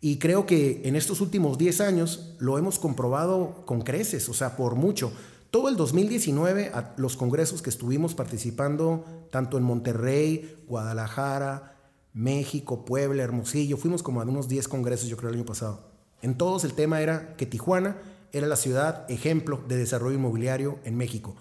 Y 0.02 0.18
creo 0.18 0.46
que 0.46 0.82
en 0.86 0.96
estos 0.96 1.22
últimos 1.22 1.58
10 1.58 1.82
años 1.82 2.36
lo 2.40 2.58
hemos 2.58 2.80
comprobado 2.80 3.64
con 3.66 3.82
creces, 3.82 4.28
o 4.28 4.34
sea, 4.34 4.58
por 4.58 4.76
mucho. 4.76 5.14
Todo 5.54 5.70
el 5.70 5.76
2019, 5.78 6.72
a 6.74 6.96
los 6.98 7.16
congresos 7.16 7.62
que 7.62 7.70
estuvimos 7.70 8.16
participando, 8.16 9.06
tanto 9.30 9.60
en 9.60 9.64
Monterrey, 9.64 10.58
Guadalajara, 10.68 11.78
México, 12.12 12.86
Puebla, 12.86 13.22
Hermosillo, 13.22 13.78
fuimos 13.78 14.02
como 14.02 14.20
a 14.20 14.24
unos 14.24 14.48
10 14.48 14.68
congresos, 14.68 15.10
yo 15.10 15.16
creo, 15.16 15.30
el 15.30 15.36
año 15.36 15.46
pasado. 15.46 15.92
En 16.24 16.40
todos 16.40 16.64
el 16.64 16.74
tema 16.74 17.02
era 17.02 17.36
que 17.36 17.46
Tijuana 17.46 17.98
era 18.32 18.48
la 18.48 18.56
ciudad 18.56 19.06
ejemplo 19.12 19.64
de 19.68 19.78
desarrollo 19.78 20.16
inmobiliario 20.16 20.80
en 20.86 20.98
México. 20.98 21.36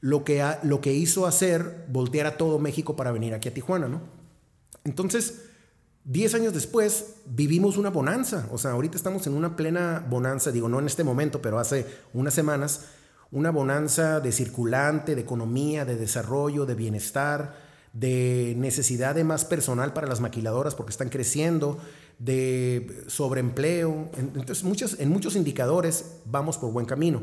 Lo 0.00 0.24
que, 0.24 0.42
lo 0.62 0.80
que 0.80 0.94
hizo 0.94 1.26
hacer 1.26 1.84
voltear 1.90 2.26
a 2.26 2.38
todo 2.38 2.58
México 2.58 2.96
para 2.96 3.12
venir 3.12 3.34
aquí 3.34 3.50
a 3.50 3.52
Tijuana, 3.52 3.88
¿no? 3.88 4.00
Entonces, 4.84 5.42
Diez 6.06 6.34
años 6.34 6.52
después 6.52 7.14
vivimos 7.24 7.78
una 7.78 7.88
bonanza, 7.88 8.46
o 8.52 8.58
sea, 8.58 8.72
ahorita 8.72 8.94
estamos 8.94 9.26
en 9.26 9.32
una 9.32 9.56
plena 9.56 10.04
bonanza, 10.10 10.52
digo, 10.52 10.68
no 10.68 10.78
en 10.78 10.84
este 10.84 11.02
momento, 11.02 11.40
pero 11.40 11.58
hace 11.58 11.86
unas 12.12 12.34
semanas, 12.34 12.84
una 13.34 13.50
bonanza 13.50 14.20
de 14.20 14.30
circulante, 14.30 15.16
de 15.16 15.20
economía, 15.20 15.84
de 15.84 15.96
desarrollo, 15.96 16.66
de 16.66 16.76
bienestar, 16.76 17.56
de 17.92 18.54
necesidad 18.56 19.16
de 19.16 19.24
más 19.24 19.44
personal 19.44 19.92
para 19.92 20.06
las 20.06 20.20
maquiladoras 20.20 20.76
porque 20.76 20.92
están 20.92 21.08
creciendo, 21.08 21.78
de 22.20 23.02
sobreempleo. 23.08 24.08
Entonces, 24.16 24.62
muchos, 24.62 25.00
en 25.00 25.08
muchos 25.08 25.34
indicadores 25.34 26.12
vamos 26.24 26.58
por 26.58 26.72
buen 26.72 26.86
camino. 26.86 27.22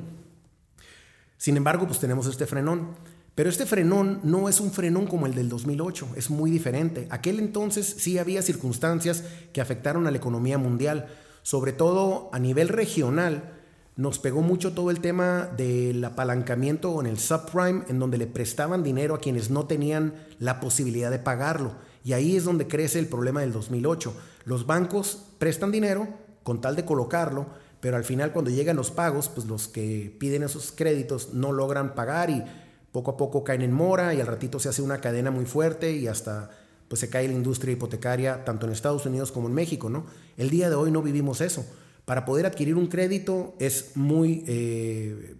Sin 1.38 1.56
embargo, 1.56 1.88
pues 1.88 2.00
tenemos 2.00 2.28
este 2.28 2.46
frenón. 2.46 2.90
Pero 3.34 3.50
este 3.50 3.66
frenón 3.66 4.20
no 4.24 4.50
es 4.50 4.60
un 4.60 4.72
frenón 4.74 5.08
como 5.08 5.28
el 5.28 5.34
del 5.34 5.48
2008, 5.48 6.10
es 6.18 6.30
muy 6.30 6.52
diferente. 6.52 7.08
Aquel 7.10 7.40
entonces 7.40 7.96
sí 7.98 8.18
había 8.18 8.42
circunstancias 8.42 9.24
que 9.54 9.62
afectaron 9.62 10.06
a 10.08 10.12
la 10.12 10.18
economía 10.18 10.58
mundial, 10.58 11.08
sobre 11.42 11.72
todo 11.72 12.30
a 12.34 12.40
nivel 12.40 12.68
regional. 12.68 13.61
Nos 14.02 14.18
pegó 14.18 14.42
mucho 14.42 14.74
todo 14.74 14.90
el 14.90 15.00
tema 15.00 15.48
del 15.56 16.04
apalancamiento 16.04 17.00
en 17.00 17.06
el 17.06 17.20
subprime, 17.20 17.84
en 17.88 18.00
donde 18.00 18.18
le 18.18 18.26
prestaban 18.26 18.82
dinero 18.82 19.14
a 19.14 19.20
quienes 19.20 19.52
no 19.52 19.68
tenían 19.68 20.16
la 20.40 20.60
posibilidad 20.60 21.12
de 21.12 21.20
pagarlo. 21.20 21.74
Y 22.04 22.14
ahí 22.14 22.36
es 22.36 22.44
donde 22.44 22.68
crece 22.68 22.98
el 22.98 23.06
problema 23.06 23.42
del 23.42 23.52
2008. 23.52 24.12
Los 24.46 24.66
bancos 24.66 25.28
prestan 25.38 25.72
dinero 25.72 26.08
con 26.42 26.62
tal 26.62 26.76
de 26.76 26.84
colocarlo, 26.84 27.46
pero 27.80 27.96
al 27.96 28.04
final 28.04 28.34
cuando 28.34 28.50
llegan 28.50 28.76
los 28.76 28.90
pagos, 28.90 29.30
pues 29.30 29.46
los 29.46 29.68
que 29.68 30.18
piden 30.20 30.42
esos 30.42 30.72
créditos 30.72 31.36
no 31.36 31.52
logran 31.52 31.94
pagar 31.94 32.32
y 32.32 32.44
poco 32.92 33.12
a 33.12 33.18
poco 33.18 33.44
caen 33.44 33.62
en 33.62 33.72
mora 33.72 34.16
y 34.16 34.20
al 34.20 34.26
ratito 34.26 34.58
se 34.58 34.70
hace 34.70 34.82
una 34.82 35.00
cadena 35.00 35.30
muy 35.30 35.46
fuerte 35.46 35.92
y 35.92 36.08
hasta 36.08 36.50
pues 36.88 37.02
se 37.02 37.12
cae 37.12 37.28
la 37.28 37.36
industria 37.36 37.74
hipotecaria 37.74 38.46
tanto 38.46 38.66
en 38.66 38.72
Estados 38.72 39.06
Unidos 39.06 39.32
como 39.32 39.48
en 39.48 39.54
México, 39.54 39.92
¿no? 39.92 40.08
El 40.38 40.50
día 40.50 40.72
de 40.72 40.76
hoy 40.76 40.90
no 40.90 41.04
vivimos 41.04 41.40
eso. 41.40 41.64
Para 42.12 42.26
poder 42.26 42.46
adquirir 42.46 42.76
un 42.76 42.88
crédito 42.88 43.56
es 43.58 43.92
muy, 43.96 44.44
eh, 44.46 45.34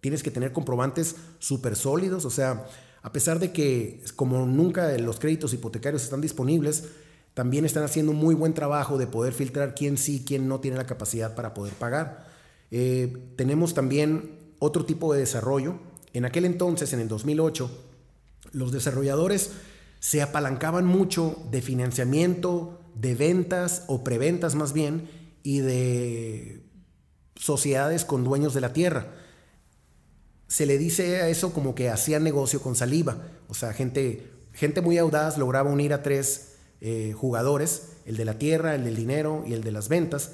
tienes 0.00 0.24
que 0.24 0.32
tener 0.32 0.52
comprobantes 0.52 1.14
súper 1.38 1.76
sólidos, 1.76 2.24
o 2.24 2.30
sea, 2.30 2.66
a 3.00 3.12
pesar 3.12 3.38
de 3.38 3.52
que 3.52 4.02
como 4.16 4.44
nunca 4.44 4.90
los 4.98 5.20
créditos 5.20 5.54
hipotecarios 5.54 6.02
están 6.02 6.20
disponibles, 6.20 6.82
también 7.32 7.64
están 7.64 7.84
haciendo 7.84 8.10
un 8.10 8.18
muy 8.18 8.34
buen 8.34 8.54
trabajo 8.54 8.98
de 8.98 9.06
poder 9.06 9.34
filtrar 9.34 9.76
quién 9.76 9.96
sí, 9.96 10.24
quién 10.26 10.48
no 10.48 10.58
tiene 10.58 10.76
la 10.76 10.86
capacidad 10.88 11.36
para 11.36 11.54
poder 11.54 11.74
pagar. 11.74 12.26
Eh, 12.72 13.16
tenemos 13.36 13.72
también 13.72 14.36
otro 14.58 14.84
tipo 14.84 15.12
de 15.14 15.20
desarrollo 15.20 15.78
en 16.12 16.24
aquel 16.24 16.44
entonces, 16.44 16.92
en 16.92 16.98
el 16.98 17.06
2008, 17.06 17.70
los 18.50 18.72
desarrolladores 18.72 19.52
se 20.00 20.22
apalancaban 20.22 20.86
mucho 20.86 21.36
de 21.52 21.62
financiamiento, 21.62 22.80
de 22.96 23.14
ventas 23.14 23.84
o 23.86 24.02
preventas 24.02 24.56
más 24.56 24.72
bien, 24.72 25.08
y 25.46 25.60
de 25.60 26.60
sociedades 27.36 28.04
con 28.04 28.24
dueños 28.24 28.52
de 28.52 28.60
la 28.60 28.72
tierra. 28.72 29.14
Se 30.48 30.66
le 30.66 30.76
dice 30.76 31.22
a 31.22 31.28
eso 31.28 31.52
como 31.52 31.76
que 31.76 31.88
hacían 31.88 32.24
negocio 32.24 32.60
con 32.60 32.74
saliva. 32.74 33.18
O 33.46 33.54
sea, 33.54 33.72
gente, 33.72 34.28
gente 34.52 34.80
muy 34.80 34.98
audaz 34.98 35.38
lograba 35.38 35.70
unir 35.70 35.92
a 35.92 36.02
tres 36.02 36.56
eh, 36.80 37.14
jugadores, 37.16 37.90
el 38.06 38.16
de 38.16 38.24
la 38.24 38.38
tierra, 38.38 38.74
el 38.74 38.82
del 38.82 38.96
dinero 38.96 39.44
y 39.46 39.52
el 39.52 39.62
de 39.62 39.70
las 39.70 39.88
ventas, 39.88 40.32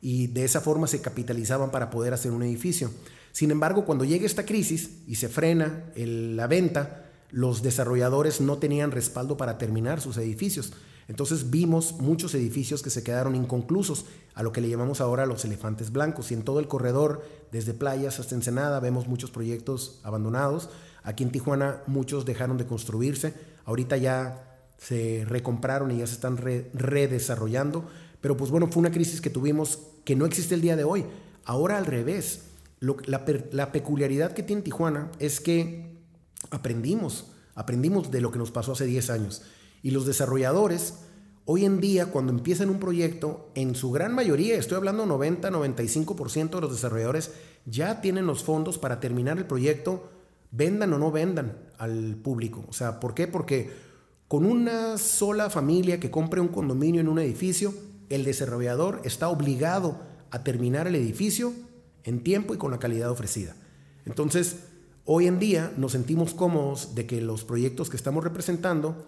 y 0.00 0.28
de 0.28 0.46
esa 0.46 0.62
forma 0.62 0.86
se 0.86 1.02
capitalizaban 1.02 1.70
para 1.70 1.90
poder 1.90 2.14
hacer 2.14 2.32
un 2.32 2.42
edificio. 2.42 2.90
Sin 3.32 3.50
embargo, 3.50 3.84
cuando 3.84 4.06
llega 4.06 4.24
esta 4.24 4.46
crisis 4.46 5.02
y 5.06 5.16
se 5.16 5.28
frena 5.28 5.92
la 5.94 6.46
venta, 6.46 7.10
los 7.30 7.62
desarrolladores 7.62 8.40
no 8.40 8.56
tenían 8.56 8.92
respaldo 8.92 9.36
para 9.36 9.58
terminar 9.58 10.00
sus 10.00 10.16
edificios. 10.16 10.72
Entonces 11.08 11.50
vimos 11.50 11.94
muchos 12.00 12.34
edificios 12.34 12.82
que 12.82 12.90
se 12.90 13.02
quedaron 13.02 13.34
inconclusos, 13.34 14.06
a 14.34 14.42
lo 14.42 14.52
que 14.52 14.60
le 14.60 14.68
llamamos 14.68 15.00
ahora 15.00 15.26
los 15.26 15.44
elefantes 15.44 15.92
blancos. 15.92 16.30
Y 16.30 16.34
en 16.34 16.42
todo 16.42 16.60
el 16.60 16.68
corredor, 16.68 17.24
desde 17.52 17.74
playas 17.74 18.18
hasta 18.18 18.34
Ensenada, 18.34 18.80
vemos 18.80 19.06
muchos 19.06 19.30
proyectos 19.30 20.00
abandonados. 20.02 20.70
Aquí 21.02 21.22
en 21.22 21.30
Tijuana 21.30 21.82
muchos 21.86 22.24
dejaron 22.24 22.56
de 22.56 22.66
construirse. 22.66 23.34
Ahorita 23.64 23.96
ya 23.96 24.58
se 24.78 25.24
recompraron 25.26 25.90
y 25.90 25.98
ya 25.98 26.06
se 26.06 26.14
están 26.14 26.36
redesarrollando. 26.36 27.84
Pero 28.20 28.36
pues 28.36 28.50
bueno, 28.50 28.68
fue 28.68 28.80
una 28.80 28.90
crisis 28.90 29.20
que 29.20 29.30
tuvimos 29.30 29.80
que 30.04 30.16
no 30.16 30.26
existe 30.26 30.54
el 30.54 30.62
día 30.62 30.76
de 30.76 30.84
hoy. 30.84 31.04
Ahora 31.44 31.76
al 31.76 31.86
revés 31.86 32.40
la, 32.80 33.72
peculiaridad 33.72 34.32
que 34.32 34.42
tiene 34.42 34.62
Tijuana 34.62 35.10
es 35.18 35.40
que 35.40 35.96
aprendimos, 36.50 37.26
aprendimos 37.54 38.10
de 38.10 38.20
lo 38.20 38.30
que 38.30 38.38
nos 38.38 38.50
pasó 38.50 38.72
hace 38.72 38.86
10 38.86 39.10
años. 39.10 39.42
Y 39.84 39.90
los 39.90 40.06
desarrolladores, 40.06 40.94
hoy 41.44 41.66
en 41.66 41.78
día, 41.78 42.06
cuando 42.06 42.32
empiezan 42.32 42.70
un 42.70 42.80
proyecto, 42.80 43.50
en 43.54 43.74
su 43.74 43.92
gran 43.92 44.14
mayoría, 44.14 44.56
estoy 44.56 44.78
hablando 44.78 45.04
90, 45.04 45.50
95% 45.50 46.54
de 46.54 46.60
los 46.62 46.72
desarrolladores, 46.72 47.32
ya 47.66 48.00
tienen 48.00 48.26
los 48.26 48.42
fondos 48.42 48.78
para 48.78 48.98
terminar 48.98 49.36
el 49.36 49.44
proyecto, 49.44 50.08
vendan 50.50 50.94
o 50.94 50.98
no 50.98 51.12
vendan 51.12 51.58
al 51.76 52.16
público. 52.16 52.64
O 52.66 52.72
sea, 52.72 52.98
¿por 52.98 53.12
qué? 53.12 53.28
Porque 53.28 53.72
con 54.26 54.46
una 54.46 54.96
sola 54.96 55.50
familia 55.50 56.00
que 56.00 56.10
compre 56.10 56.40
un 56.40 56.48
condominio 56.48 57.02
en 57.02 57.08
un 57.08 57.18
edificio, 57.18 57.74
el 58.08 58.24
desarrollador 58.24 59.02
está 59.04 59.28
obligado 59.28 60.00
a 60.30 60.44
terminar 60.44 60.86
el 60.86 60.94
edificio 60.94 61.52
en 62.04 62.22
tiempo 62.22 62.54
y 62.54 62.56
con 62.56 62.70
la 62.70 62.78
calidad 62.78 63.10
ofrecida. 63.10 63.54
Entonces, 64.06 64.60
hoy 65.04 65.26
en 65.26 65.38
día 65.38 65.74
nos 65.76 65.92
sentimos 65.92 66.32
cómodos 66.32 66.94
de 66.94 67.04
que 67.04 67.20
los 67.20 67.44
proyectos 67.44 67.90
que 67.90 67.98
estamos 67.98 68.24
representando, 68.24 69.04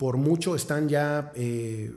por 0.00 0.16
mucho 0.16 0.54
están 0.54 0.88
ya 0.88 1.30
eh, 1.34 1.92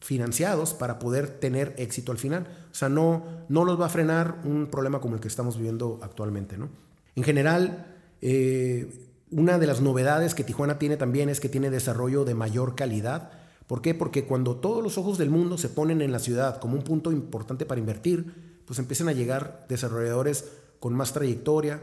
financiados 0.00 0.72
para 0.72 1.00
poder 1.00 1.40
tener 1.40 1.74
éxito 1.78 2.12
al 2.12 2.18
final. 2.18 2.46
O 2.70 2.74
sea, 2.76 2.88
no, 2.88 3.24
no 3.48 3.64
nos 3.64 3.80
va 3.80 3.86
a 3.86 3.88
frenar 3.88 4.40
un 4.44 4.68
problema 4.68 5.00
como 5.00 5.16
el 5.16 5.20
que 5.20 5.26
estamos 5.26 5.56
viviendo 5.56 5.98
actualmente. 6.00 6.56
¿no? 6.56 6.68
En 7.16 7.24
general, 7.24 7.96
eh, 8.22 9.08
una 9.32 9.58
de 9.58 9.66
las 9.66 9.80
novedades 9.80 10.36
que 10.36 10.44
Tijuana 10.44 10.78
tiene 10.78 10.96
también 10.96 11.28
es 11.28 11.40
que 11.40 11.48
tiene 11.48 11.70
desarrollo 11.70 12.24
de 12.24 12.36
mayor 12.36 12.76
calidad. 12.76 13.32
¿Por 13.66 13.82
qué? 13.82 13.94
Porque 13.94 14.26
cuando 14.26 14.54
todos 14.54 14.80
los 14.80 14.96
ojos 14.96 15.18
del 15.18 15.30
mundo 15.30 15.58
se 15.58 15.70
ponen 15.70 16.02
en 16.02 16.12
la 16.12 16.20
ciudad 16.20 16.60
como 16.60 16.76
un 16.76 16.84
punto 16.84 17.10
importante 17.10 17.66
para 17.66 17.80
invertir, 17.80 18.62
pues 18.64 18.78
empiezan 18.78 19.08
a 19.08 19.12
llegar 19.12 19.66
desarrolladores 19.68 20.44
con 20.78 20.94
más 20.94 21.12
trayectoria, 21.12 21.82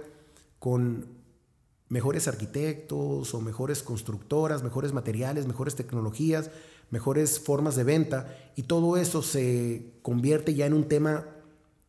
con 0.59 1.16
mejores 1.89 2.27
arquitectos 2.27 3.33
o 3.33 3.41
mejores 3.41 3.83
constructoras, 3.83 4.63
mejores 4.63 4.93
materiales, 4.93 5.47
mejores 5.47 5.75
tecnologías, 5.75 6.51
mejores 6.89 7.39
formas 7.39 7.75
de 7.75 7.83
venta 7.83 8.35
y 8.55 8.63
todo 8.63 8.97
eso 8.97 9.21
se 9.21 9.93
convierte 10.01 10.53
ya 10.53 10.65
en 10.65 10.73
un 10.73 10.87
tema 10.87 11.25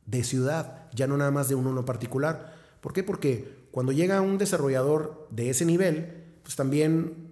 de 0.06 0.24
ciudad, 0.24 0.88
ya 0.94 1.06
no 1.06 1.16
nada 1.16 1.30
más 1.30 1.48
de 1.48 1.54
uno 1.54 1.84
particular. 1.84 2.54
¿Por 2.80 2.92
qué? 2.92 3.02
Porque 3.02 3.66
cuando 3.70 3.92
llega 3.92 4.20
un 4.20 4.38
desarrollador 4.38 5.26
de 5.30 5.50
ese 5.50 5.64
nivel, 5.64 6.24
pues 6.42 6.56
también 6.56 7.28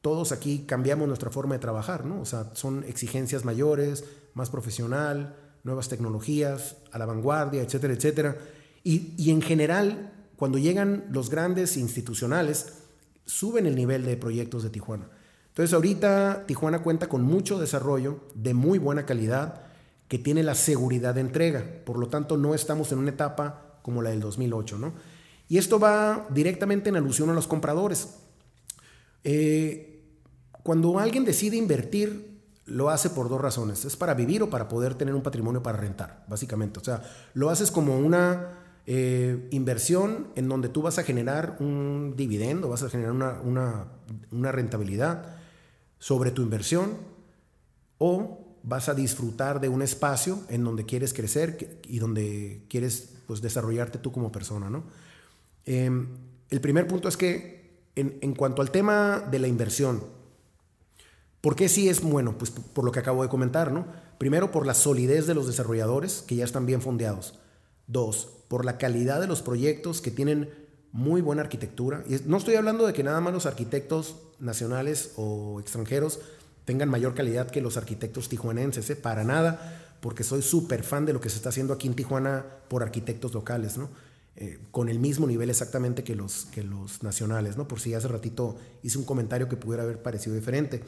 todos 0.00 0.32
aquí 0.32 0.64
cambiamos 0.66 1.08
nuestra 1.08 1.30
forma 1.30 1.54
de 1.54 1.60
trabajar, 1.60 2.04
¿no? 2.04 2.20
O 2.20 2.24
sea, 2.24 2.50
son 2.54 2.84
exigencias 2.84 3.44
mayores, 3.44 4.04
más 4.34 4.50
profesional, 4.50 5.36
nuevas 5.62 5.88
tecnologías, 5.88 6.76
a 6.92 6.98
la 6.98 7.06
vanguardia, 7.06 7.62
etcétera, 7.62 7.94
etcétera. 7.94 8.36
Y, 8.82 9.30
en 9.30 9.42
general, 9.42 10.12
cuando 10.40 10.56
llegan 10.56 11.04
los 11.10 11.28
grandes 11.28 11.76
institucionales, 11.76 12.72
suben 13.26 13.66
el 13.66 13.76
nivel 13.76 14.06
de 14.06 14.16
proyectos 14.16 14.62
de 14.62 14.70
Tijuana. 14.70 15.06
Entonces 15.48 15.74
ahorita 15.74 16.46
Tijuana 16.46 16.82
cuenta 16.82 17.10
con 17.10 17.20
mucho 17.20 17.58
desarrollo 17.58 18.20
de 18.34 18.54
muy 18.54 18.78
buena 18.78 19.04
calidad 19.04 19.64
que 20.08 20.18
tiene 20.18 20.42
la 20.42 20.54
seguridad 20.54 21.14
de 21.14 21.20
entrega. 21.20 21.62
Por 21.84 21.98
lo 21.98 22.08
tanto, 22.08 22.38
no 22.38 22.54
estamos 22.54 22.90
en 22.90 23.00
una 23.00 23.10
etapa 23.10 23.80
como 23.82 24.00
la 24.00 24.08
del 24.08 24.20
2008. 24.20 24.78
¿no? 24.78 24.94
Y 25.46 25.58
esto 25.58 25.78
va 25.78 26.26
directamente 26.30 26.88
en 26.88 26.96
alusión 26.96 27.28
a 27.28 27.34
los 27.34 27.46
compradores. 27.46 28.14
Eh, 29.24 30.06
cuando 30.62 30.98
alguien 30.98 31.26
decide 31.26 31.58
invertir 31.58 32.40
lo 32.64 32.88
hace 32.88 33.10
por 33.10 33.28
dos 33.28 33.42
razones. 33.42 33.84
Es 33.84 33.96
para 33.96 34.14
vivir 34.14 34.42
o 34.42 34.48
para 34.48 34.68
poder 34.68 34.94
tener 34.94 35.14
un 35.14 35.22
patrimonio 35.22 35.62
para 35.62 35.76
rentar, 35.76 36.24
básicamente. 36.28 36.80
O 36.80 36.82
sea, 36.84 37.02
lo 37.34 37.50
haces 37.50 37.70
como 37.70 37.98
una 37.98 38.59
eh, 38.86 39.48
inversión 39.50 40.28
en 40.36 40.48
donde 40.48 40.68
tú 40.68 40.82
vas 40.82 40.98
a 40.98 41.02
generar 41.02 41.56
un 41.60 42.14
dividendo, 42.16 42.68
vas 42.68 42.82
a 42.82 42.90
generar 42.90 43.12
una, 43.12 44.52
rentabilidad 44.52 45.36
sobre 45.98 46.30
tu 46.30 46.42
inversión 46.42 46.96
o 47.98 48.56
vas 48.62 48.88
a 48.88 48.94
disfrutar 48.94 49.60
de 49.60 49.68
un 49.68 49.82
espacio 49.82 50.40
en 50.48 50.64
donde 50.64 50.86
quieres 50.86 51.12
crecer 51.12 51.80
y 51.86 51.98
donde 51.98 52.64
quieres 52.68 53.14
pues, 53.26 53.40
desarrollarte 53.40 53.98
tú 53.98 54.12
como 54.12 54.32
persona. 54.32 54.70
¿no? 54.70 54.84
Em, 55.66 56.08
el 56.48 56.60
primer 56.60 56.86
punto 56.86 57.08
es 57.08 57.16
que 57.16 57.60
en, 57.96 58.34
cuanto 58.34 58.62
al 58.62 58.70
tema 58.70 59.20
de 59.30 59.38
la 59.38 59.48
inversión, 59.48 60.02
¿por 61.40 61.54
qué 61.54 61.68
sí 61.68 61.88
es 61.88 62.02
bueno? 62.02 62.38
Pues 62.38 62.50
por 62.50 62.84
lo 62.84 62.92
que 62.92 62.98
acabo 62.98 63.22
de 63.22 63.28
comentar, 63.28 63.72
¿no? 63.72 63.86
Primero, 64.18 64.50
por 64.50 64.66
la 64.66 64.74
solidez 64.74 65.26
de 65.26 65.34
los 65.34 65.46
desarrolladores 65.46 66.22
que 66.26 66.36
ya 66.36 66.44
están 66.44 66.66
bien 66.66 66.80
fondeados. 66.80 67.38
Dos, 67.90 68.28
por 68.48 68.64
la 68.64 68.78
calidad 68.78 69.20
de 69.20 69.26
los 69.26 69.42
proyectos 69.42 70.00
que 70.00 70.10
tienen 70.10 70.50
muy 70.92 71.20
buena 71.20 71.42
arquitectura. 71.42 72.04
Y 72.06 72.16
no 72.26 72.36
estoy 72.36 72.54
hablando 72.54 72.86
de 72.86 72.92
que 72.92 73.02
nada 73.02 73.20
más 73.20 73.32
los 73.32 73.46
arquitectos 73.46 74.16
nacionales 74.38 75.12
o 75.16 75.60
extranjeros 75.60 76.20
tengan 76.64 76.88
mayor 76.88 77.14
calidad 77.14 77.50
que 77.50 77.60
los 77.60 77.76
arquitectos 77.76 78.28
tijuanenses, 78.28 78.88
¿eh? 78.90 78.96
para 78.96 79.24
nada, 79.24 79.96
porque 80.00 80.24
soy 80.24 80.42
súper 80.42 80.82
fan 80.82 81.06
de 81.06 81.12
lo 81.12 81.20
que 81.20 81.28
se 81.28 81.36
está 81.36 81.48
haciendo 81.48 81.72
aquí 81.72 81.86
en 81.86 81.94
Tijuana 81.94 82.44
por 82.68 82.82
arquitectos 82.82 83.34
locales, 83.34 83.76
¿no? 83.76 83.90
Eh, 84.36 84.58
con 84.70 84.88
el 84.88 84.98
mismo 85.00 85.26
nivel 85.26 85.50
exactamente 85.50 86.04
que 86.04 86.14
los, 86.14 86.46
que 86.46 86.62
los 86.62 87.02
nacionales, 87.02 87.56
¿no? 87.56 87.68
Por 87.68 87.80
si 87.80 87.92
hace 87.92 88.08
ratito 88.08 88.56
hice 88.82 88.96
un 88.96 89.04
comentario 89.04 89.48
que 89.48 89.56
pudiera 89.56 89.82
haber 89.82 90.00
parecido 90.00 90.34
diferente. 90.34 90.82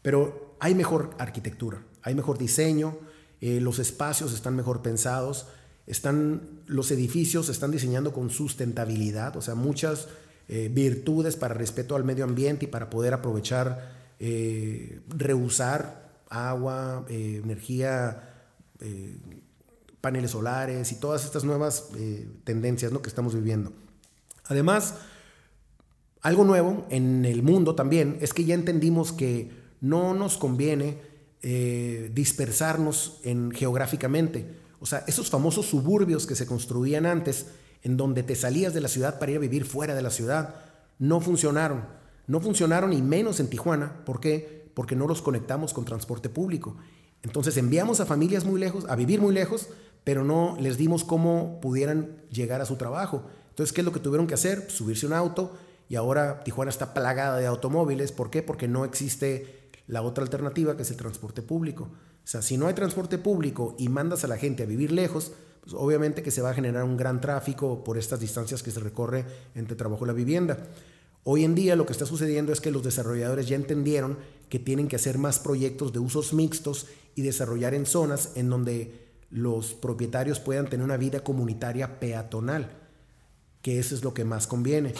Pero 0.00 0.56
hay 0.60 0.74
mejor 0.74 1.10
arquitectura, 1.18 1.82
hay 2.02 2.14
mejor 2.14 2.38
diseño, 2.38 2.96
eh, 3.40 3.60
los 3.60 3.78
espacios 3.78 4.32
están 4.32 4.56
mejor 4.56 4.80
pensados, 4.82 5.46
están, 5.86 6.42
los 6.66 6.90
edificios 6.90 7.46
se 7.46 7.52
están 7.52 7.70
diseñando 7.70 8.12
con 8.12 8.30
sustentabilidad, 8.30 9.36
o 9.36 9.42
sea, 9.42 9.54
muchas 9.54 10.08
eh, 10.48 10.70
virtudes 10.72 11.36
para 11.36 11.54
respeto 11.54 11.96
al 11.96 12.04
medio 12.04 12.24
ambiente 12.24 12.66
y 12.66 12.68
para 12.68 12.90
poder 12.90 13.14
aprovechar, 13.14 13.92
eh, 14.18 15.00
reusar 15.08 16.22
agua, 16.28 17.04
eh, 17.08 17.40
energía, 17.42 18.30
paneles 20.02 20.32
solares 20.32 20.92
y 20.92 20.96
todas 20.96 21.24
estas 21.24 21.44
nuevas 21.44 21.88
tendencias 22.42 22.92
¿no? 22.92 23.00
que 23.00 23.08
estamos 23.08 23.34
viviendo. 23.34 23.72
Además, 24.44 24.96
algo 26.20 26.44
nuevo 26.44 26.86
en 26.90 27.24
el 27.24 27.42
mundo 27.42 27.74
también 27.74 28.18
es 28.20 28.34
que 28.34 28.44
ya 28.44 28.54
entendimos 28.54 29.12
que 29.12 29.50
no 29.80 30.12
nos 30.12 30.36
conviene 30.36 30.98
dispersarnos 32.12 33.20
en, 33.22 33.52
geográficamente 33.52 34.63
o 34.84 34.86
sea, 34.86 35.02
esos 35.06 35.30
famosos 35.30 35.64
suburbios 35.64 36.26
que 36.26 36.36
se 36.36 36.44
construían 36.44 37.06
antes, 37.06 37.46
en 37.82 37.96
donde 37.96 38.22
te 38.22 38.36
salías 38.36 38.74
de 38.74 38.82
la 38.82 38.88
ciudad 38.88 39.18
para 39.18 39.32
ir 39.32 39.38
a 39.38 39.40
vivir 39.40 39.64
fuera 39.64 39.94
de 39.94 40.02
la 40.02 40.10
ciudad, 40.10 40.56
no 40.98 41.22
funcionaron. 41.22 41.86
No 42.26 42.38
funcionaron 42.42 42.92
y 42.92 43.00
menos 43.00 43.40
en 43.40 43.48
Tijuana. 43.48 44.04
¿Por 44.04 44.20
qué? 44.20 44.70
Porque 44.74 44.94
no 44.94 45.06
los 45.06 45.22
conectamos 45.22 45.72
con 45.72 45.86
transporte 45.86 46.28
público. 46.28 46.76
Entonces 47.22 47.56
enviamos 47.56 48.00
a 48.00 48.04
familias 48.04 48.44
muy 48.44 48.60
lejos, 48.60 48.84
a 48.86 48.94
vivir 48.94 49.22
muy 49.22 49.32
lejos, 49.32 49.68
pero 50.04 50.22
no 50.22 50.54
les 50.60 50.76
dimos 50.76 51.02
cómo 51.02 51.60
pudieran 51.62 52.18
llegar 52.28 52.60
a 52.60 52.66
su 52.66 52.76
trabajo. 52.76 53.24
Entonces, 53.48 53.72
¿qué 53.72 53.80
es 53.80 53.86
lo 53.86 53.92
que 53.92 54.00
tuvieron 54.00 54.26
que 54.26 54.34
hacer? 54.34 54.70
Subirse 54.70 55.06
un 55.06 55.14
auto 55.14 55.56
y 55.88 55.94
ahora 55.96 56.44
Tijuana 56.44 56.70
está 56.70 56.92
plagada 56.92 57.38
de 57.38 57.46
automóviles. 57.46 58.12
¿Por 58.12 58.28
qué? 58.28 58.42
Porque 58.42 58.68
no 58.68 58.84
existe 58.84 59.70
la 59.86 60.02
otra 60.02 60.24
alternativa 60.24 60.76
que 60.76 60.82
es 60.82 60.90
el 60.90 60.98
transporte 60.98 61.40
público. 61.40 61.88
O 62.24 62.26
sea, 62.26 62.40
si 62.40 62.56
no 62.56 62.66
hay 62.66 62.74
transporte 62.74 63.18
público 63.18 63.76
y 63.78 63.88
mandas 63.88 64.24
a 64.24 64.28
la 64.28 64.38
gente 64.38 64.62
a 64.62 64.66
vivir 64.66 64.92
lejos, 64.92 65.32
pues 65.60 65.74
obviamente 65.78 66.22
que 66.22 66.30
se 66.30 66.40
va 66.40 66.50
a 66.50 66.54
generar 66.54 66.84
un 66.84 66.96
gran 66.96 67.20
tráfico 67.20 67.84
por 67.84 67.98
estas 67.98 68.20
distancias 68.20 68.62
que 68.62 68.70
se 68.70 68.80
recorre 68.80 69.26
entre 69.54 69.76
trabajo 69.76 70.04
y 70.04 70.08
la 70.08 70.14
vivienda. 70.14 70.58
Hoy 71.22 71.44
en 71.44 71.54
día 71.54 71.76
lo 71.76 71.86
que 71.86 71.92
está 71.92 72.06
sucediendo 72.06 72.52
es 72.52 72.60
que 72.60 72.70
los 72.70 72.82
desarrolladores 72.82 73.48
ya 73.48 73.56
entendieron 73.56 74.18
que 74.48 74.58
tienen 74.58 74.88
que 74.88 74.96
hacer 74.96 75.18
más 75.18 75.38
proyectos 75.38 75.92
de 75.92 75.98
usos 75.98 76.34
mixtos 76.34 76.86
y 77.14 77.22
desarrollar 77.22 77.74
en 77.74 77.86
zonas 77.86 78.32
en 78.34 78.50
donde 78.50 79.04
los 79.30 79.74
propietarios 79.74 80.38
puedan 80.38 80.68
tener 80.68 80.84
una 80.84 80.96
vida 80.96 81.20
comunitaria 81.20 81.98
peatonal, 81.98 82.70
que 83.62 83.78
eso 83.78 83.94
es 83.94 84.04
lo 84.04 84.14
que 84.14 84.24
más 84.24 84.46
conviene. 84.46 84.94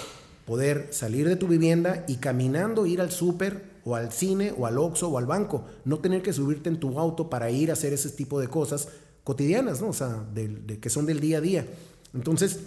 Poder 0.47 0.89
salir 0.93 1.29
de 1.29 1.37
tu 1.37 1.47
vivienda 1.47 2.05
y 2.09 2.17
caminando 2.17 2.87
ir 2.87 3.01
al 3.01 3.11
súper 3.13 3.74
o 3.85 3.97
al 3.97 4.13
cine 4.13 4.55
o 4.57 4.67
al 4.67 4.79
Oxxo 4.79 5.09
o 5.09 5.19
al 5.19 5.27
banco, 5.27 5.65
no 5.85 5.99
tener 5.99 6.23
que 6.23 6.33
subirte 6.33 6.69
en 6.69 6.81
tu 6.81 6.99
auto 6.99 7.29
para 7.29 7.51
ir 7.51 7.71
a 7.71 7.75
hacer 7.75 7.93
ese 7.93 8.11
tipo 8.11 8.41
de 8.41 8.49
cosas 8.49 8.89
cotidianas, 9.25 9.81
¿no? 9.81 9.89
O 9.89 9.93
sea, 9.93 10.25
de, 10.33 10.79
que 10.81 10.91
son 10.91 11.07
del 11.07 11.21
día 11.21 11.39
a 11.39 11.41
día. 11.41 11.67
Entonces, 12.15 12.61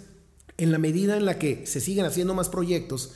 en 0.56 0.72
la 0.72 0.78
medida 0.78 1.16
en 1.16 1.24
la 1.24 1.38
que 1.38 1.66
se 1.66 1.80
siguen 1.80 2.04
haciendo 2.04 2.34
más 2.34 2.48
proyectos 2.48 3.12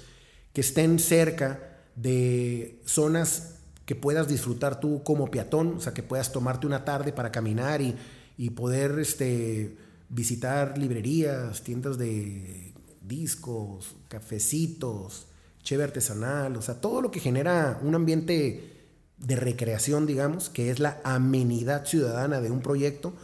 que 0.52 0.60
estén 0.60 0.98
cerca 0.98 1.78
de 1.96 2.80
zonas 2.84 3.54
que 3.84 3.94
puedas 3.94 4.28
disfrutar 4.28 4.80
tú 4.80 5.02
como 5.02 5.30
peatón, 5.30 5.74
o 5.76 5.80
sea, 5.80 5.92
que 5.92 6.02
puedas 6.02 6.32
tomarte 6.32 6.66
una 6.66 6.84
tarde 6.84 7.12
para 7.12 7.32
caminar 7.32 7.82
y, 7.82 7.96
y 8.38 8.50
poder 8.50 8.98
este, 8.98 9.76
visitar 10.08 10.78
librerías, 10.78 11.62
tiendas 11.62 11.98
de 11.98 12.72
discos, 13.02 13.96
cafecitos, 14.08 15.26
cheve 15.62 15.84
artesanal, 15.84 16.56
o 16.56 16.62
sea, 16.62 16.80
todo 16.80 17.00
lo 17.00 17.10
que 17.10 17.20
genera 17.20 17.78
un 17.82 17.94
ambiente 17.94 18.72
de 19.18 19.36
recreación, 19.36 20.06
digamos, 20.06 20.48
que 20.48 20.70
es 20.70 20.80
la 20.80 21.00
amenidad 21.04 21.84
ciudadana 21.86 22.40
de 22.40 22.50
un 22.50 22.60
proyecto, 22.60 23.14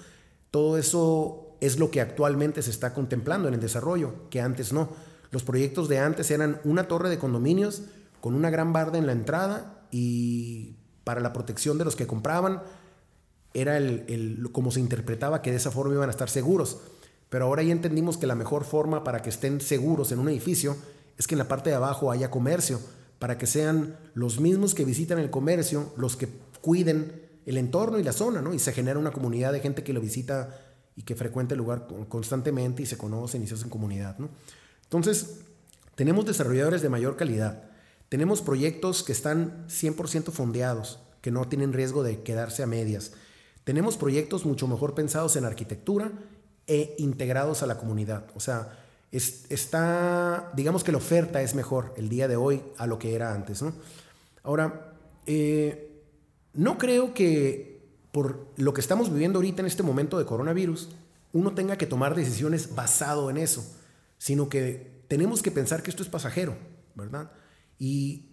todo 0.51 0.79
eso 0.79 1.57
es 1.61 1.79
lo 1.79 1.90
que 1.90 2.01
actualmente 2.01 2.62
se 2.62 2.70
está 2.70 2.94
contemplando 2.94 3.48
en 3.48 3.55
el 3.55 3.61
desarrollo, 3.61 4.29
que 4.31 4.40
antes 4.40 4.72
no. 4.72 4.90
Los 5.31 5.42
proyectos 5.42 5.88
de 5.88 5.98
antes 5.98 6.31
eran 6.31 6.61
una 6.64 6.88
torre 6.88 7.11
de 7.11 7.18
condominios 7.18 7.83
con 8.20 8.35
una 8.35 8.51
gran 8.51 8.72
barda 8.72 8.98
en 8.98 9.07
la 9.07 9.12
entrada 9.12 9.87
y 9.90 10.77
para 11.05 11.20
la 11.20 11.33
protección 11.33 11.79
de 11.79 11.85
los 11.85 11.96
que 11.96 12.07
compraban 12.07 12.62
era 13.55 13.77
el, 13.77 14.48
como 14.53 14.70
se 14.70 14.81
interpretaba 14.81 15.42
que 15.42 15.51
de 15.51 15.57
esa 15.57 15.70
forma 15.70 15.94
iban 15.94 16.09
a 16.09 16.12
estar 16.12 16.31
seguros. 16.31 16.79
Pero 17.29 17.46
ahora 17.46 17.62
ya 17.62 17.72
entendimos 17.72 18.16
que 18.16 18.27
la 18.27 18.35
mejor 18.35 18.64
forma 18.64 19.05
para 19.05 19.20
que 19.20 19.31
estén 19.31 19.61
seguros 19.61 20.12
en 20.12 20.18
un 20.18 20.29
edificio 20.29 20.77
es 21.18 21.26
que 21.26 21.35
en 21.35 21.38
la 21.38 21.48
parte 21.48 21.70
de 21.70 21.76
abajo 21.76 22.11
haya 22.11 22.31
comercio, 22.31 22.81
para 23.18 23.37
que 23.37 23.46
sean 23.46 23.98
los 24.14 24.40
mismos 24.40 24.74
que 24.74 24.85
visitan 24.85 25.18
el 25.18 25.31
comercio 25.31 25.92
los 25.96 26.16
que 26.16 26.28
cuiden 26.61 27.28
el 27.44 27.57
entorno 27.57 27.98
y 27.98 28.04
la 28.04 28.12
zona, 28.12 28.40
¿no? 28.40 28.54
Y 28.54 28.59
se 28.59 28.72
genera 28.72 28.98
una 28.98 29.11
comunidad 29.11 29.52
de 29.52 29.61
gente 29.61 29.83
que 29.83 29.92
lo 29.92 30.00
visita 30.00 30.57
y 30.94 31.02
que 31.02 31.16
frecuenta 31.16 31.54
el 31.54 31.59
lugar 31.59 31.88
constantemente 32.09 32.83
y 32.83 32.87
se 32.87 32.98
conocen 32.98 33.42
y 33.42 33.46
se 33.46 33.54
hacen 33.54 33.70
comunidad, 33.70 34.18
¿no? 34.18 34.28
Entonces, 34.85 35.40
tenemos 35.94 36.26
desarrolladores 36.26 36.83
de 36.83 36.88
mayor 36.88 37.16
calidad, 37.16 37.64
tenemos 38.09 38.40
proyectos 38.40 39.02
que 39.02 39.12
están 39.12 39.66
100% 39.68 40.31
fondeados, 40.31 41.00
que 41.20 41.31
no 41.31 41.46
tienen 41.48 41.72
riesgo 41.72 42.02
de 42.02 42.22
quedarse 42.22 42.62
a 42.62 42.66
medias. 42.66 43.12
Tenemos 43.64 43.96
proyectos 43.96 44.46
mucho 44.46 44.66
mejor 44.66 44.94
pensados 44.94 45.37
en 45.37 45.44
arquitectura 45.44 46.12
e 46.66 46.94
integrados 46.98 47.62
a 47.62 47.66
la 47.66 47.76
comunidad. 47.76 48.26
O 48.35 48.40
sea, 48.40 48.78
está, 49.11 50.53
digamos 50.55 50.85
que 50.85 50.92
la 50.92 50.99
oferta 50.99 51.40
es 51.42 51.55
mejor 51.55 51.94
el 51.97 52.09
día 52.09 52.29
de 52.29 52.37
hoy 52.37 52.62
a 52.77 52.87
lo 52.87 52.99
que 52.99 53.14
era 53.14 53.33
antes. 53.33 53.62
¿no? 53.62 53.73
Ahora, 54.42 54.94
eh, 55.27 56.03
no 56.53 56.79
creo 56.79 57.14
que 57.14 57.79
por 58.12 58.49
lo 58.57 58.73
que 58.73 58.81
estamos 58.81 59.12
viviendo 59.12 59.38
ahorita 59.38 59.62
en 59.62 59.66
este 59.66 59.83
momento 59.83 60.18
de 60.18 60.25
coronavirus, 60.25 60.90
uno 61.33 61.55
tenga 61.55 61.77
que 61.77 61.87
tomar 61.87 62.14
decisiones 62.14 62.75
basado 62.75 63.31
en 63.31 63.37
eso, 63.37 63.64
sino 64.18 64.49
que 64.49 65.03
tenemos 65.09 65.42
que 65.42 65.51
pensar 65.51 65.83
que 65.83 65.90
esto 65.90 66.03
es 66.03 66.09
pasajero, 66.09 66.57
¿verdad? 66.94 67.31
Y 67.79 68.31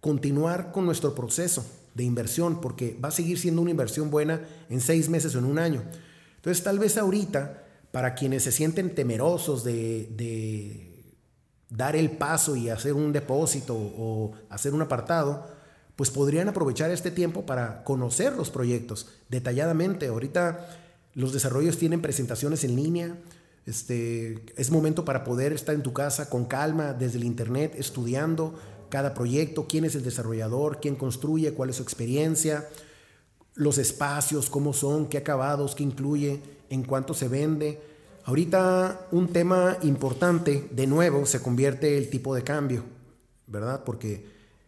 continuar 0.00 0.72
con 0.72 0.84
nuestro 0.84 1.14
proceso 1.14 1.64
de 1.94 2.04
inversión, 2.04 2.60
porque 2.60 2.98
va 3.02 3.08
a 3.08 3.12
seguir 3.12 3.38
siendo 3.38 3.62
una 3.62 3.70
inversión 3.70 4.10
buena 4.10 4.42
en 4.68 4.80
seis 4.80 5.08
meses 5.08 5.34
o 5.34 5.38
en 5.38 5.46
un 5.46 5.58
año. 5.58 5.82
Entonces, 6.36 6.62
tal 6.62 6.78
vez 6.78 6.98
ahorita 6.98 7.63
para 7.94 8.16
quienes 8.16 8.42
se 8.42 8.50
sienten 8.50 8.92
temerosos 8.92 9.62
de, 9.62 11.14
dar 11.70 11.94
el 11.94 12.10
paso 12.10 12.56
y 12.56 12.68
hacer 12.68 12.92
un 12.92 13.12
depósito 13.12 13.76
o 13.76 14.32
hacer 14.50 14.74
un 14.74 14.82
apartado, 14.82 15.46
pues 15.94 16.10
podrían 16.10 16.48
aprovechar 16.48 16.90
este 16.90 17.12
tiempo 17.12 17.46
para 17.46 17.84
conocer 17.84 18.32
los 18.32 18.50
proyectos 18.50 19.06
detalladamente. 19.28 20.08
Ahorita 20.08 20.68
los 21.14 21.32
desarrollos 21.32 21.78
tienen 21.78 22.02
presentaciones 22.02 22.64
en 22.64 22.74
línea. 22.74 23.16
Este, 23.64 24.44
es 24.56 24.72
momento 24.72 25.04
para 25.04 25.22
poder 25.22 25.52
estar 25.52 25.76
en 25.76 25.84
tu 25.84 25.92
casa 25.92 26.28
con 26.28 26.46
calma 26.46 26.94
desde 26.94 27.18
el 27.18 27.24
internet 27.24 27.76
estudiando 27.78 28.58
cada 28.88 29.14
proyecto, 29.14 29.68
quién 29.68 29.84
es 29.84 29.94
el 29.94 30.02
desarrollador, 30.02 30.80
quién 30.80 30.96
construye, 30.96 31.54
cuál 31.54 31.70
es 31.70 31.76
su 31.76 31.84
experiencia, 31.84 32.68
los 33.54 33.78
espacios, 33.78 34.50
cómo 34.50 34.72
son, 34.72 35.06
qué 35.06 35.18
acabados, 35.18 35.76
qué 35.76 35.84
incluye, 35.84 36.42
en 36.74 36.82
cuánto 36.82 37.14
se 37.14 37.28
vende. 37.28 37.80
Ahorita 38.24 39.06
un 39.12 39.28
tema 39.28 39.78
importante, 39.82 40.68
de 40.70 40.86
nuevo, 40.86 41.24
se 41.24 41.40
convierte 41.40 41.96
el 41.96 42.10
tipo 42.10 42.34
de 42.34 42.42
cambio, 42.42 42.82
¿verdad? 43.46 43.84
Porque 43.84 44.26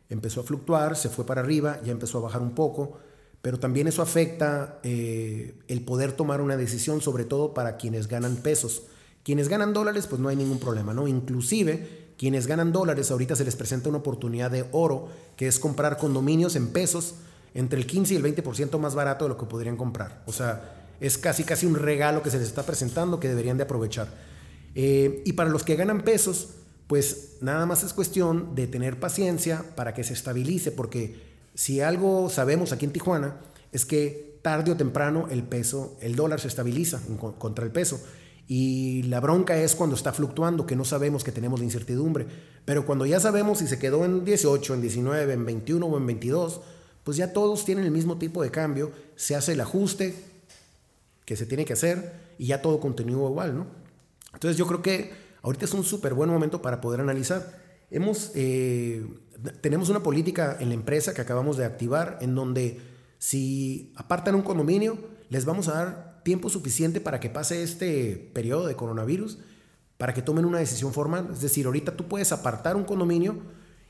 empezó 0.09 0.41
a 0.41 0.45
fluctuar, 0.45 0.97
se 0.97 1.09
fue 1.09 1.27
para 1.27 1.41
arriba, 1.41 1.81
ya 1.85 1.93
empezó 1.93 2.19
a 2.19 2.23
bajar 2.23 2.43
un 2.43 2.55
poco, 2.55 2.99
pero 3.43 3.59
también 3.59 3.89
eso 3.89 4.03
afecta 4.03 4.79
eh, 4.83 5.59
el 5.69 5.85
poder 5.85 6.13
tomar 6.13 6.41
una 6.41 6.57
decisión, 6.57 7.01
sobre 7.01 7.25
todo 7.25 7.55
para 7.55 7.77
quienes 7.77 8.09
ganan 8.09 8.37
pesos, 8.37 8.85
Quienes 9.25 9.49
ganan 9.49 9.73
dólares, 9.73 10.07
pues 10.07 10.21
no 10.21 10.29
hay 10.29 10.37
ningún 10.37 10.61
problema, 10.61 10.95
¿no? 10.95 11.09
Inclusive, 11.09 12.13
quienes 12.17 12.47
ganan 12.47 12.71
dólares, 12.71 13.11
ahorita 13.11 13.35
se 13.35 13.45
les 13.45 13.57
presenta 13.57 13.89
una 13.89 13.99
oportunidad 13.99 14.53
de 14.53 14.67
oro, 14.71 15.09
que 15.37 15.49
es 15.49 15.59
comprar 15.59 15.97
condominios 15.97 16.55
en 16.55 16.69
pesos 16.69 17.15
entre 17.53 17.81
el 17.81 17.87
15 17.87 18.15
y 18.15 18.17
el 18.19 18.23
20% 18.23 18.79
más 18.79 18.95
barato 18.95 19.25
de 19.25 19.31
lo 19.31 19.37
que 19.37 19.47
podrían 19.47 19.77
comprar. 19.77 20.23
O 20.27 20.33
sea, 20.33 20.86
es 21.01 21.19
casi 21.19 21.45
casi 21.45 21.67
un 21.67 21.75
regalo 21.75 22.23
que 22.23 22.31
se 22.31 22.39
les 22.39 22.49
está 22.49 22.65
presentando 22.65 23.21
que 23.21 23.29
deberían 23.29 23.57
de 23.57 23.65
aprovechar. 23.65 24.09
Eh, 24.75 25.23
y 25.25 25.33
para 25.33 25.51
los 25.51 25.63
que 25.63 25.77
ganan 25.77 26.03
pesos, 26.03 26.51
pues 26.87 27.39
nada 27.41 27.67
más 27.67 27.83
es 27.83 27.93
cuestión 27.93 28.55
de 28.55 28.67
tener 28.67 29.01
paciencia 29.01 29.65
para 29.75 29.95
que 29.95 30.05
se 30.05 30.13
estabilice, 30.13 30.71
porque 30.71 31.21
si 31.55 31.81
algo 31.81 32.31
sabemos 32.31 32.73
aquí 32.73 32.85
en 32.85 32.93
Tijuana 32.93 33.41
es 33.73 33.85
que 33.85 34.39
tarde 34.43 34.71
o 34.71 34.77
temprano 34.77 35.27
el 35.31 35.43
peso, 35.43 35.97
el 36.01 36.15
dólar 36.15 36.41
se 36.41 36.49
estabiliza 36.49 37.01
contra 37.39 37.65
el 37.65 37.73
peso. 37.73 38.01
Y 38.49 39.03
la 39.05 39.19
bronca 39.19 39.57
es 39.57 39.75
cuando 39.75 39.97
está 39.97 40.13
fluctuando, 40.13 40.67
que 40.67 40.77
no 40.77 40.85
sabemos 40.85 41.25
que 41.25 41.33
tenemos 41.33 41.59
la 41.59 41.65
incertidumbre. 41.65 42.27
Pero 42.65 42.87
cuando 42.87 43.05
ya 43.07 43.19
sabemos 43.19 43.59
si 43.59 43.67
se 43.67 43.81
quedó 43.81 44.05
en 44.05 44.25
18, 44.25 44.75
en 44.75 44.81
19, 44.81 45.33
en 45.33 45.45
21 45.45 45.85
o 45.85 45.99
en 45.99 46.07
22, 46.07 46.61
pues 47.03 47.17
ya 47.17 47.33
todos 47.33 47.65
tienen 47.65 47.85
el 47.85 47.91
mismo 47.91 48.19
tipo 48.19 48.43
de 48.43 48.53
cambio, 48.53 48.93
se 49.17 49.35
hace 49.35 49.55
el 49.55 49.61
ajuste 49.61 50.15
que 51.27 51.37
se 51.37 51.45
tiene 51.45 51.67
que 51.67 51.75
hacer 51.75 52.35
y 52.39 52.47
ya 52.47 52.63
todo 52.63 52.81
continúa 52.81 53.29
igual, 53.29 53.55
¿no? 53.55 53.67
Entonces 54.33 54.57
yo 54.57 54.67
creo 54.67 54.81
que 54.81 55.13
ahorita 55.43 55.67
es 55.67 55.75
un 55.75 55.85
súper 55.85 56.15
buen 56.15 56.31
momento 56.31 56.63
para 56.63 56.81
poder 56.81 57.01
analizar. 57.01 57.61
Hemos, 57.91 58.31
eh, 58.35 59.05
tenemos 59.61 59.91
una 59.91 60.03
política 60.03 60.57
en 60.61 60.69
la 60.69 60.75
empresa 60.75 61.13
que 61.13 61.21
acabamos 61.21 61.57
de 61.57 61.65
activar 61.65 62.19
en 62.21 62.35
donde 62.35 62.81
si 63.19 63.93
apartan 63.97 64.35
un 64.35 64.43
condominio, 64.43 64.99
les 65.29 65.45
vamos 65.45 65.69
a 65.69 65.75
dar 65.75 66.23
tiempo 66.23 66.49
suficiente 66.49 67.01
para 67.01 67.19
que 67.19 67.29
pase 67.29 67.63
este 67.63 68.31
periodo 68.33 68.67
de 68.67 68.77
coronavirus, 68.77 69.39
para 69.97 70.15
que 70.15 70.23
tomen 70.23 70.45
una 70.45 70.59
decisión 70.59 70.93
formal. 70.93 71.29
Es 71.33 71.41
decir, 71.41 71.67
ahorita 71.67 71.97
tú 71.97 72.07
puedes 72.07 72.31
apartar 72.31 72.77
un 72.77 72.85
condominio 72.85 73.39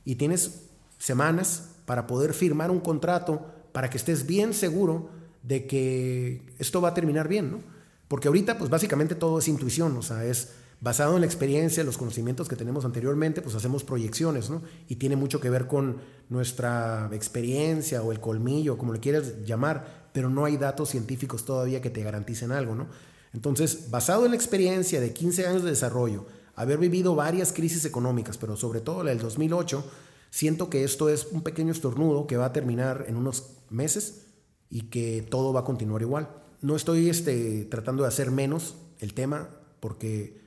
y 0.04 0.14
tienes 0.14 0.68
semanas 0.98 1.70
para 1.84 2.06
poder 2.06 2.32
firmar 2.32 2.70
un 2.70 2.80
contrato 2.80 3.46
para 3.72 3.90
que 3.90 3.98
estés 3.98 4.26
bien 4.26 4.54
seguro 4.54 5.10
de 5.46 5.66
que 5.66 6.42
esto 6.58 6.80
va 6.80 6.88
a 6.88 6.94
terminar 6.94 7.28
bien, 7.28 7.50
¿no? 7.50 7.60
Porque 8.08 8.28
ahorita, 8.28 8.58
pues 8.58 8.70
básicamente 8.70 9.14
todo 9.14 9.38
es 9.38 9.48
intuición, 9.48 9.96
o 9.96 10.02
sea, 10.02 10.24
es 10.24 10.50
basado 10.80 11.14
en 11.14 11.20
la 11.20 11.26
experiencia, 11.26 11.84
los 11.84 11.98
conocimientos 11.98 12.48
que 12.48 12.56
tenemos 12.56 12.84
anteriormente, 12.84 13.42
pues 13.42 13.54
hacemos 13.54 13.82
proyecciones, 13.84 14.50
¿no? 14.50 14.62
Y 14.88 14.96
tiene 14.96 15.16
mucho 15.16 15.40
que 15.40 15.48
ver 15.48 15.66
con 15.66 15.98
nuestra 16.28 17.08
experiencia 17.12 18.02
o 18.02 18.12
el 18.12 18.20
colmillo, 18.20 18.76
como 18.76 18.92
le 18.92 19.00
quieras 19.00 19.44
llamar, 19.44 20.08
pero 20.12 20.28
no 20.28 20.44
hay 20.44 20.56
datos 20.56 20.90
científicos 20.90 21.44
todavía 21.44 21.80
que 21.80 21.90
te 21.90 22.02
garanticen 22.02 22.52
algo, 22.52 22.74
¿no? 22.74 22.88
Entonces, 23.32 23.90
basado 23.90 24.24
en 24.24 24.32
la 24.32 24.36
experiencia 24.36 25.00
de 25.00 25.12
15 25.12 25.46
años 25.46 25.62
de 25.62 25.70
desarrollo, 25.70 26.26
haber 26.54 26.78
vivido 26.78 27.14
varias 27.14 27.52
crisis 27.52 27.84
económicas, 27.84 28.36
pero 28.36 28.56
sobre 28.56 28.80
todo 28.80 29.04
la 29.04 29.10
del 29.10 29.20
2008, 29.20 29.84
siento 30.30 30.70
que 30.70 30.84
esto 30.84 31.08
es 31.08 31.28
un 31.30 31.42
pequeño 31.42 31.72
estornudo 31.72 32.26
que 32.26 32.36
va 32.36 32.46
a 32.46 32.52
terminar 32.52 33.04
en 33.08 33.16
unos 33.16 33.50
meses 33.70 34.25
y 34.70 34.82
que 34.82 35.26
todo 35.28 35.52
va 35.52 35.60
a 35.60 35.64
continuar 35.64 36.02
igual. 36.02 36.28
No 36.62 36.76
estoy 36.76 37.08
este, 37.08 37.64
tratando 37.66 38.02
de 38.02 38.08
hacer 38.08 38.30
menos 38.30 38.76
el 38.98 39.14
tema 39.14 39.48
porque 39.80 40.40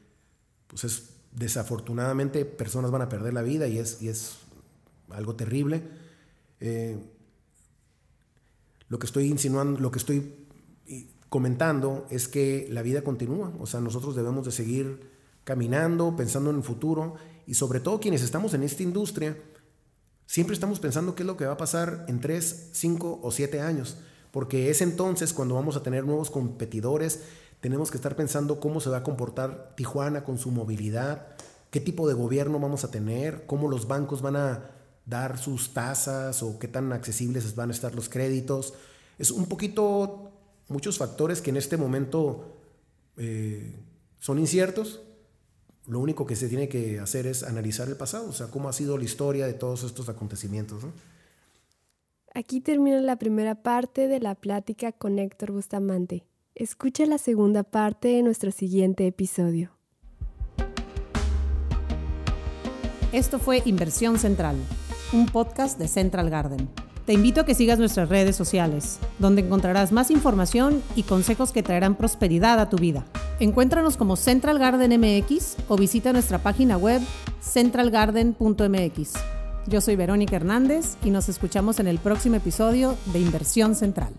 pues 0.68 0.84
es, 0.84 1.10
desafortunadamente 1.32 2.46
personas 2.46 2.92
van 2.92 3.04
a 3.04 3.10
perder 3.10 3.34
la 3.34 3.42
vida 3.42 3.68
y 3.68 3.78
es, 3.78 4.02
y 4.02 4.10
es 4.10 4.38
algo 5.10 5.36
terrible. 5.36 5.84
Eh, 6.60 6.98
lo 8.88 9.00
que 9.00 9.06
estoy 9.06 9.28
insinuando, 9.28 9.80
lo 9.80 9.92
que 9.92 10.00
estoy 10.00 10.34
comentando 11.30 12.08
es 12.10 12.28
que 12.28 12.68
la 12.72 12.82
vida 12.82 13.04
continúa, 13.04 13.54
o 13.60 13.68
sea, 13.68 13.80
nosotros 13.80 14.16
debemos 14.16 14.46
de 14.46 14.52
seguir 14.52 15.00
caminando, 15.44 16.16
pensando 16.16 16.50
en 16.50 16.58
el 16.58 16.64
futuro 16.64 17.16
y 17.46 17.54
sobre 17.54 17.80
todo 17.80 18.00
quienes 18.00 18.24
estamos 18.24 18.54
en 18.54 18.64
esta 18.64 18.84
industria, 18.84 19.38
siempre 20.30 20.54
estamos 20.54 20.80
pensando 20.80 21.16
qué 21.16 21.24
es 21.24 21.28
lo 21.28 21.38
que 21.38 21.48
va 21.48 21.54
a 21.54 21.58
pasar 21.58 22.06
en 22.08 22.22
3, 22.22 22.70
5 22.72 23.20
o 23.24 23.32
7 23.32 23.62
años, 23.62 23.98
porque 24.30 24.70
es 24.70 24.82
entonces 24.82 25.34
cuando 25.34 25.56
vamos 25.56 25.76
a 25.76 25.82
tener 25.82 26.06
nuevos 26.06 26.30
competidores, 26.30 27.22
tenemos 27.62 27.90
que 27.90 27.98
estar 27.98 28.16
pensando 28.16 28.60
cómo 28.60 28.80
se 28.80 28.92
va 28.92 28.98
a 28.98 29.04
comportar 29.04 29.74
Tijuana 29.76 30.24
con 30.24 30.38
su 30.38 30.52
movilidad, 30.52 31.30
qué 31.72 31.80
tipo 31.80 32.08
de 32.08 32.14
gobierno 32.14 32.60
vamos 32.60 32.84
a 32.84 32.92
tener, 32.92 33.48
cómo 33.48 33.68
los 33.68 33.88
bancos 33.88 34.22
van 34.22 34.36
a 34.36 34.70
dar 35.08 35.40
sus 35.40 35.74
tasas 35.74 36.44
o 36.44 36.60
qué 36.60 36.68
tan 36.68 36.94
accesibles 36.94 37.56
van 37.56 37.70
a 37.70 37.74
estar 37.74 37.96
los 37.96 38.08
créditos. 38.08 38.76
Es 39.18 39.32
un 39.32 39.48
poquito 39.48 40.32
muchos 40.68 41.00
factores 41.00 41.42
que 41.42 41.50
en 41.50 41.58
este 41.58 41.76
momento 41.76 42.56
eh, 43.18 43.76
son 44.20 44.38
inciertos. 44.38 45.02
Lo 45.90 46.00
único 46.00 46.26
que 46.26 46.36
se 46.38 46.48
tiene 46.48 46.70
que 46.70 47.00
hacer 47.00 47.28
es 47.28 47.44
analizar 47.44 47.90
el 47.90 47.98
pasado, 47.98 48.30
o 48.30 48.32
sea, 48.32 48.48
cómo 48.48 48.70
ha 48.70 48.74
sido 48.74 48.98
la 48.98 49.04
historia 49.04 49.46
de 49.46 49.54
todos 49.54 49.84
estos 49.84 50.08
acontecimientos. 50.08 50.84
Aquí 52.34 52.62
termina 52.62 53.02
la 53.02 53.18
primera 53.18 53.56
parte 53.56 54.08
de 54.08 54.20
la 54.20 54.36
plática 54.36 54.94
con 54.94 55.20
Héctor 55.20 55.52
Bustamante. 55.52 56.26
Escucha 56.56 57.06
la 57.06 57.18
segunda 57.18 57.64
parte 57.64 58.10
de 58.10 58.24
nuestro 58.24 58.52
siguiente 58.52 59.06
episodio. 59.08 59.72
Esto 63.12 63.40
fue 63.40 63.64
Inversión 63.66 64.20
Central 64.20 64.56
un 65.12 65.26
podcast 65.26 65.80
de 65.80 65.88
Central 65.88 66.30
Garden. 66.30 66.70
Te 67.10 67.14
invito 67.14 67.42
a 67.42 67.44
que 67.44 67.56
sigas 67.56 67.80
nuestras 67.80 68.08
redes 68.08 68.36
sociales, 68.36 69.00
donde 69.18 69.42
encontrarás 69.42 69.92
más 69.92 70.12
información 70.12 70.84
y 70.96 71.02
consejos 71.02 71.52
que 71.52 71.64
traerán 71.64 71.96
prosperidad 71.96 72.60
a 72.60 72.70
tu 72.70 72.78
vida. 72.78 73.04
Encuéntranos 73.40 73.98
como 73.98 74.16
Central 74.16 74.60
Garden 74.60 74.92
MX 75.02 75.56
o 75.70 75.76
visita 75.76 76.14
nuestra 76.14 76.38
página 76.38 76.78
web 76.78 77.02
centralgarden.mx. 77.42 79.14
Yo 79.66 79.82
soy 79.82 79.96
Verónica 79.96 80.36
Hernández 80.36 80.98
y 81.04 81.10
nos 81.10 81.30
escuchamos 81.30 81.80
en 81.80 81.88
el 81.88 81.98
próximo 81.98 82.36
episodio 82.36 82.96
de 83.12 83.18
Inversión 83.22 83.74
Central. 83.74 84.14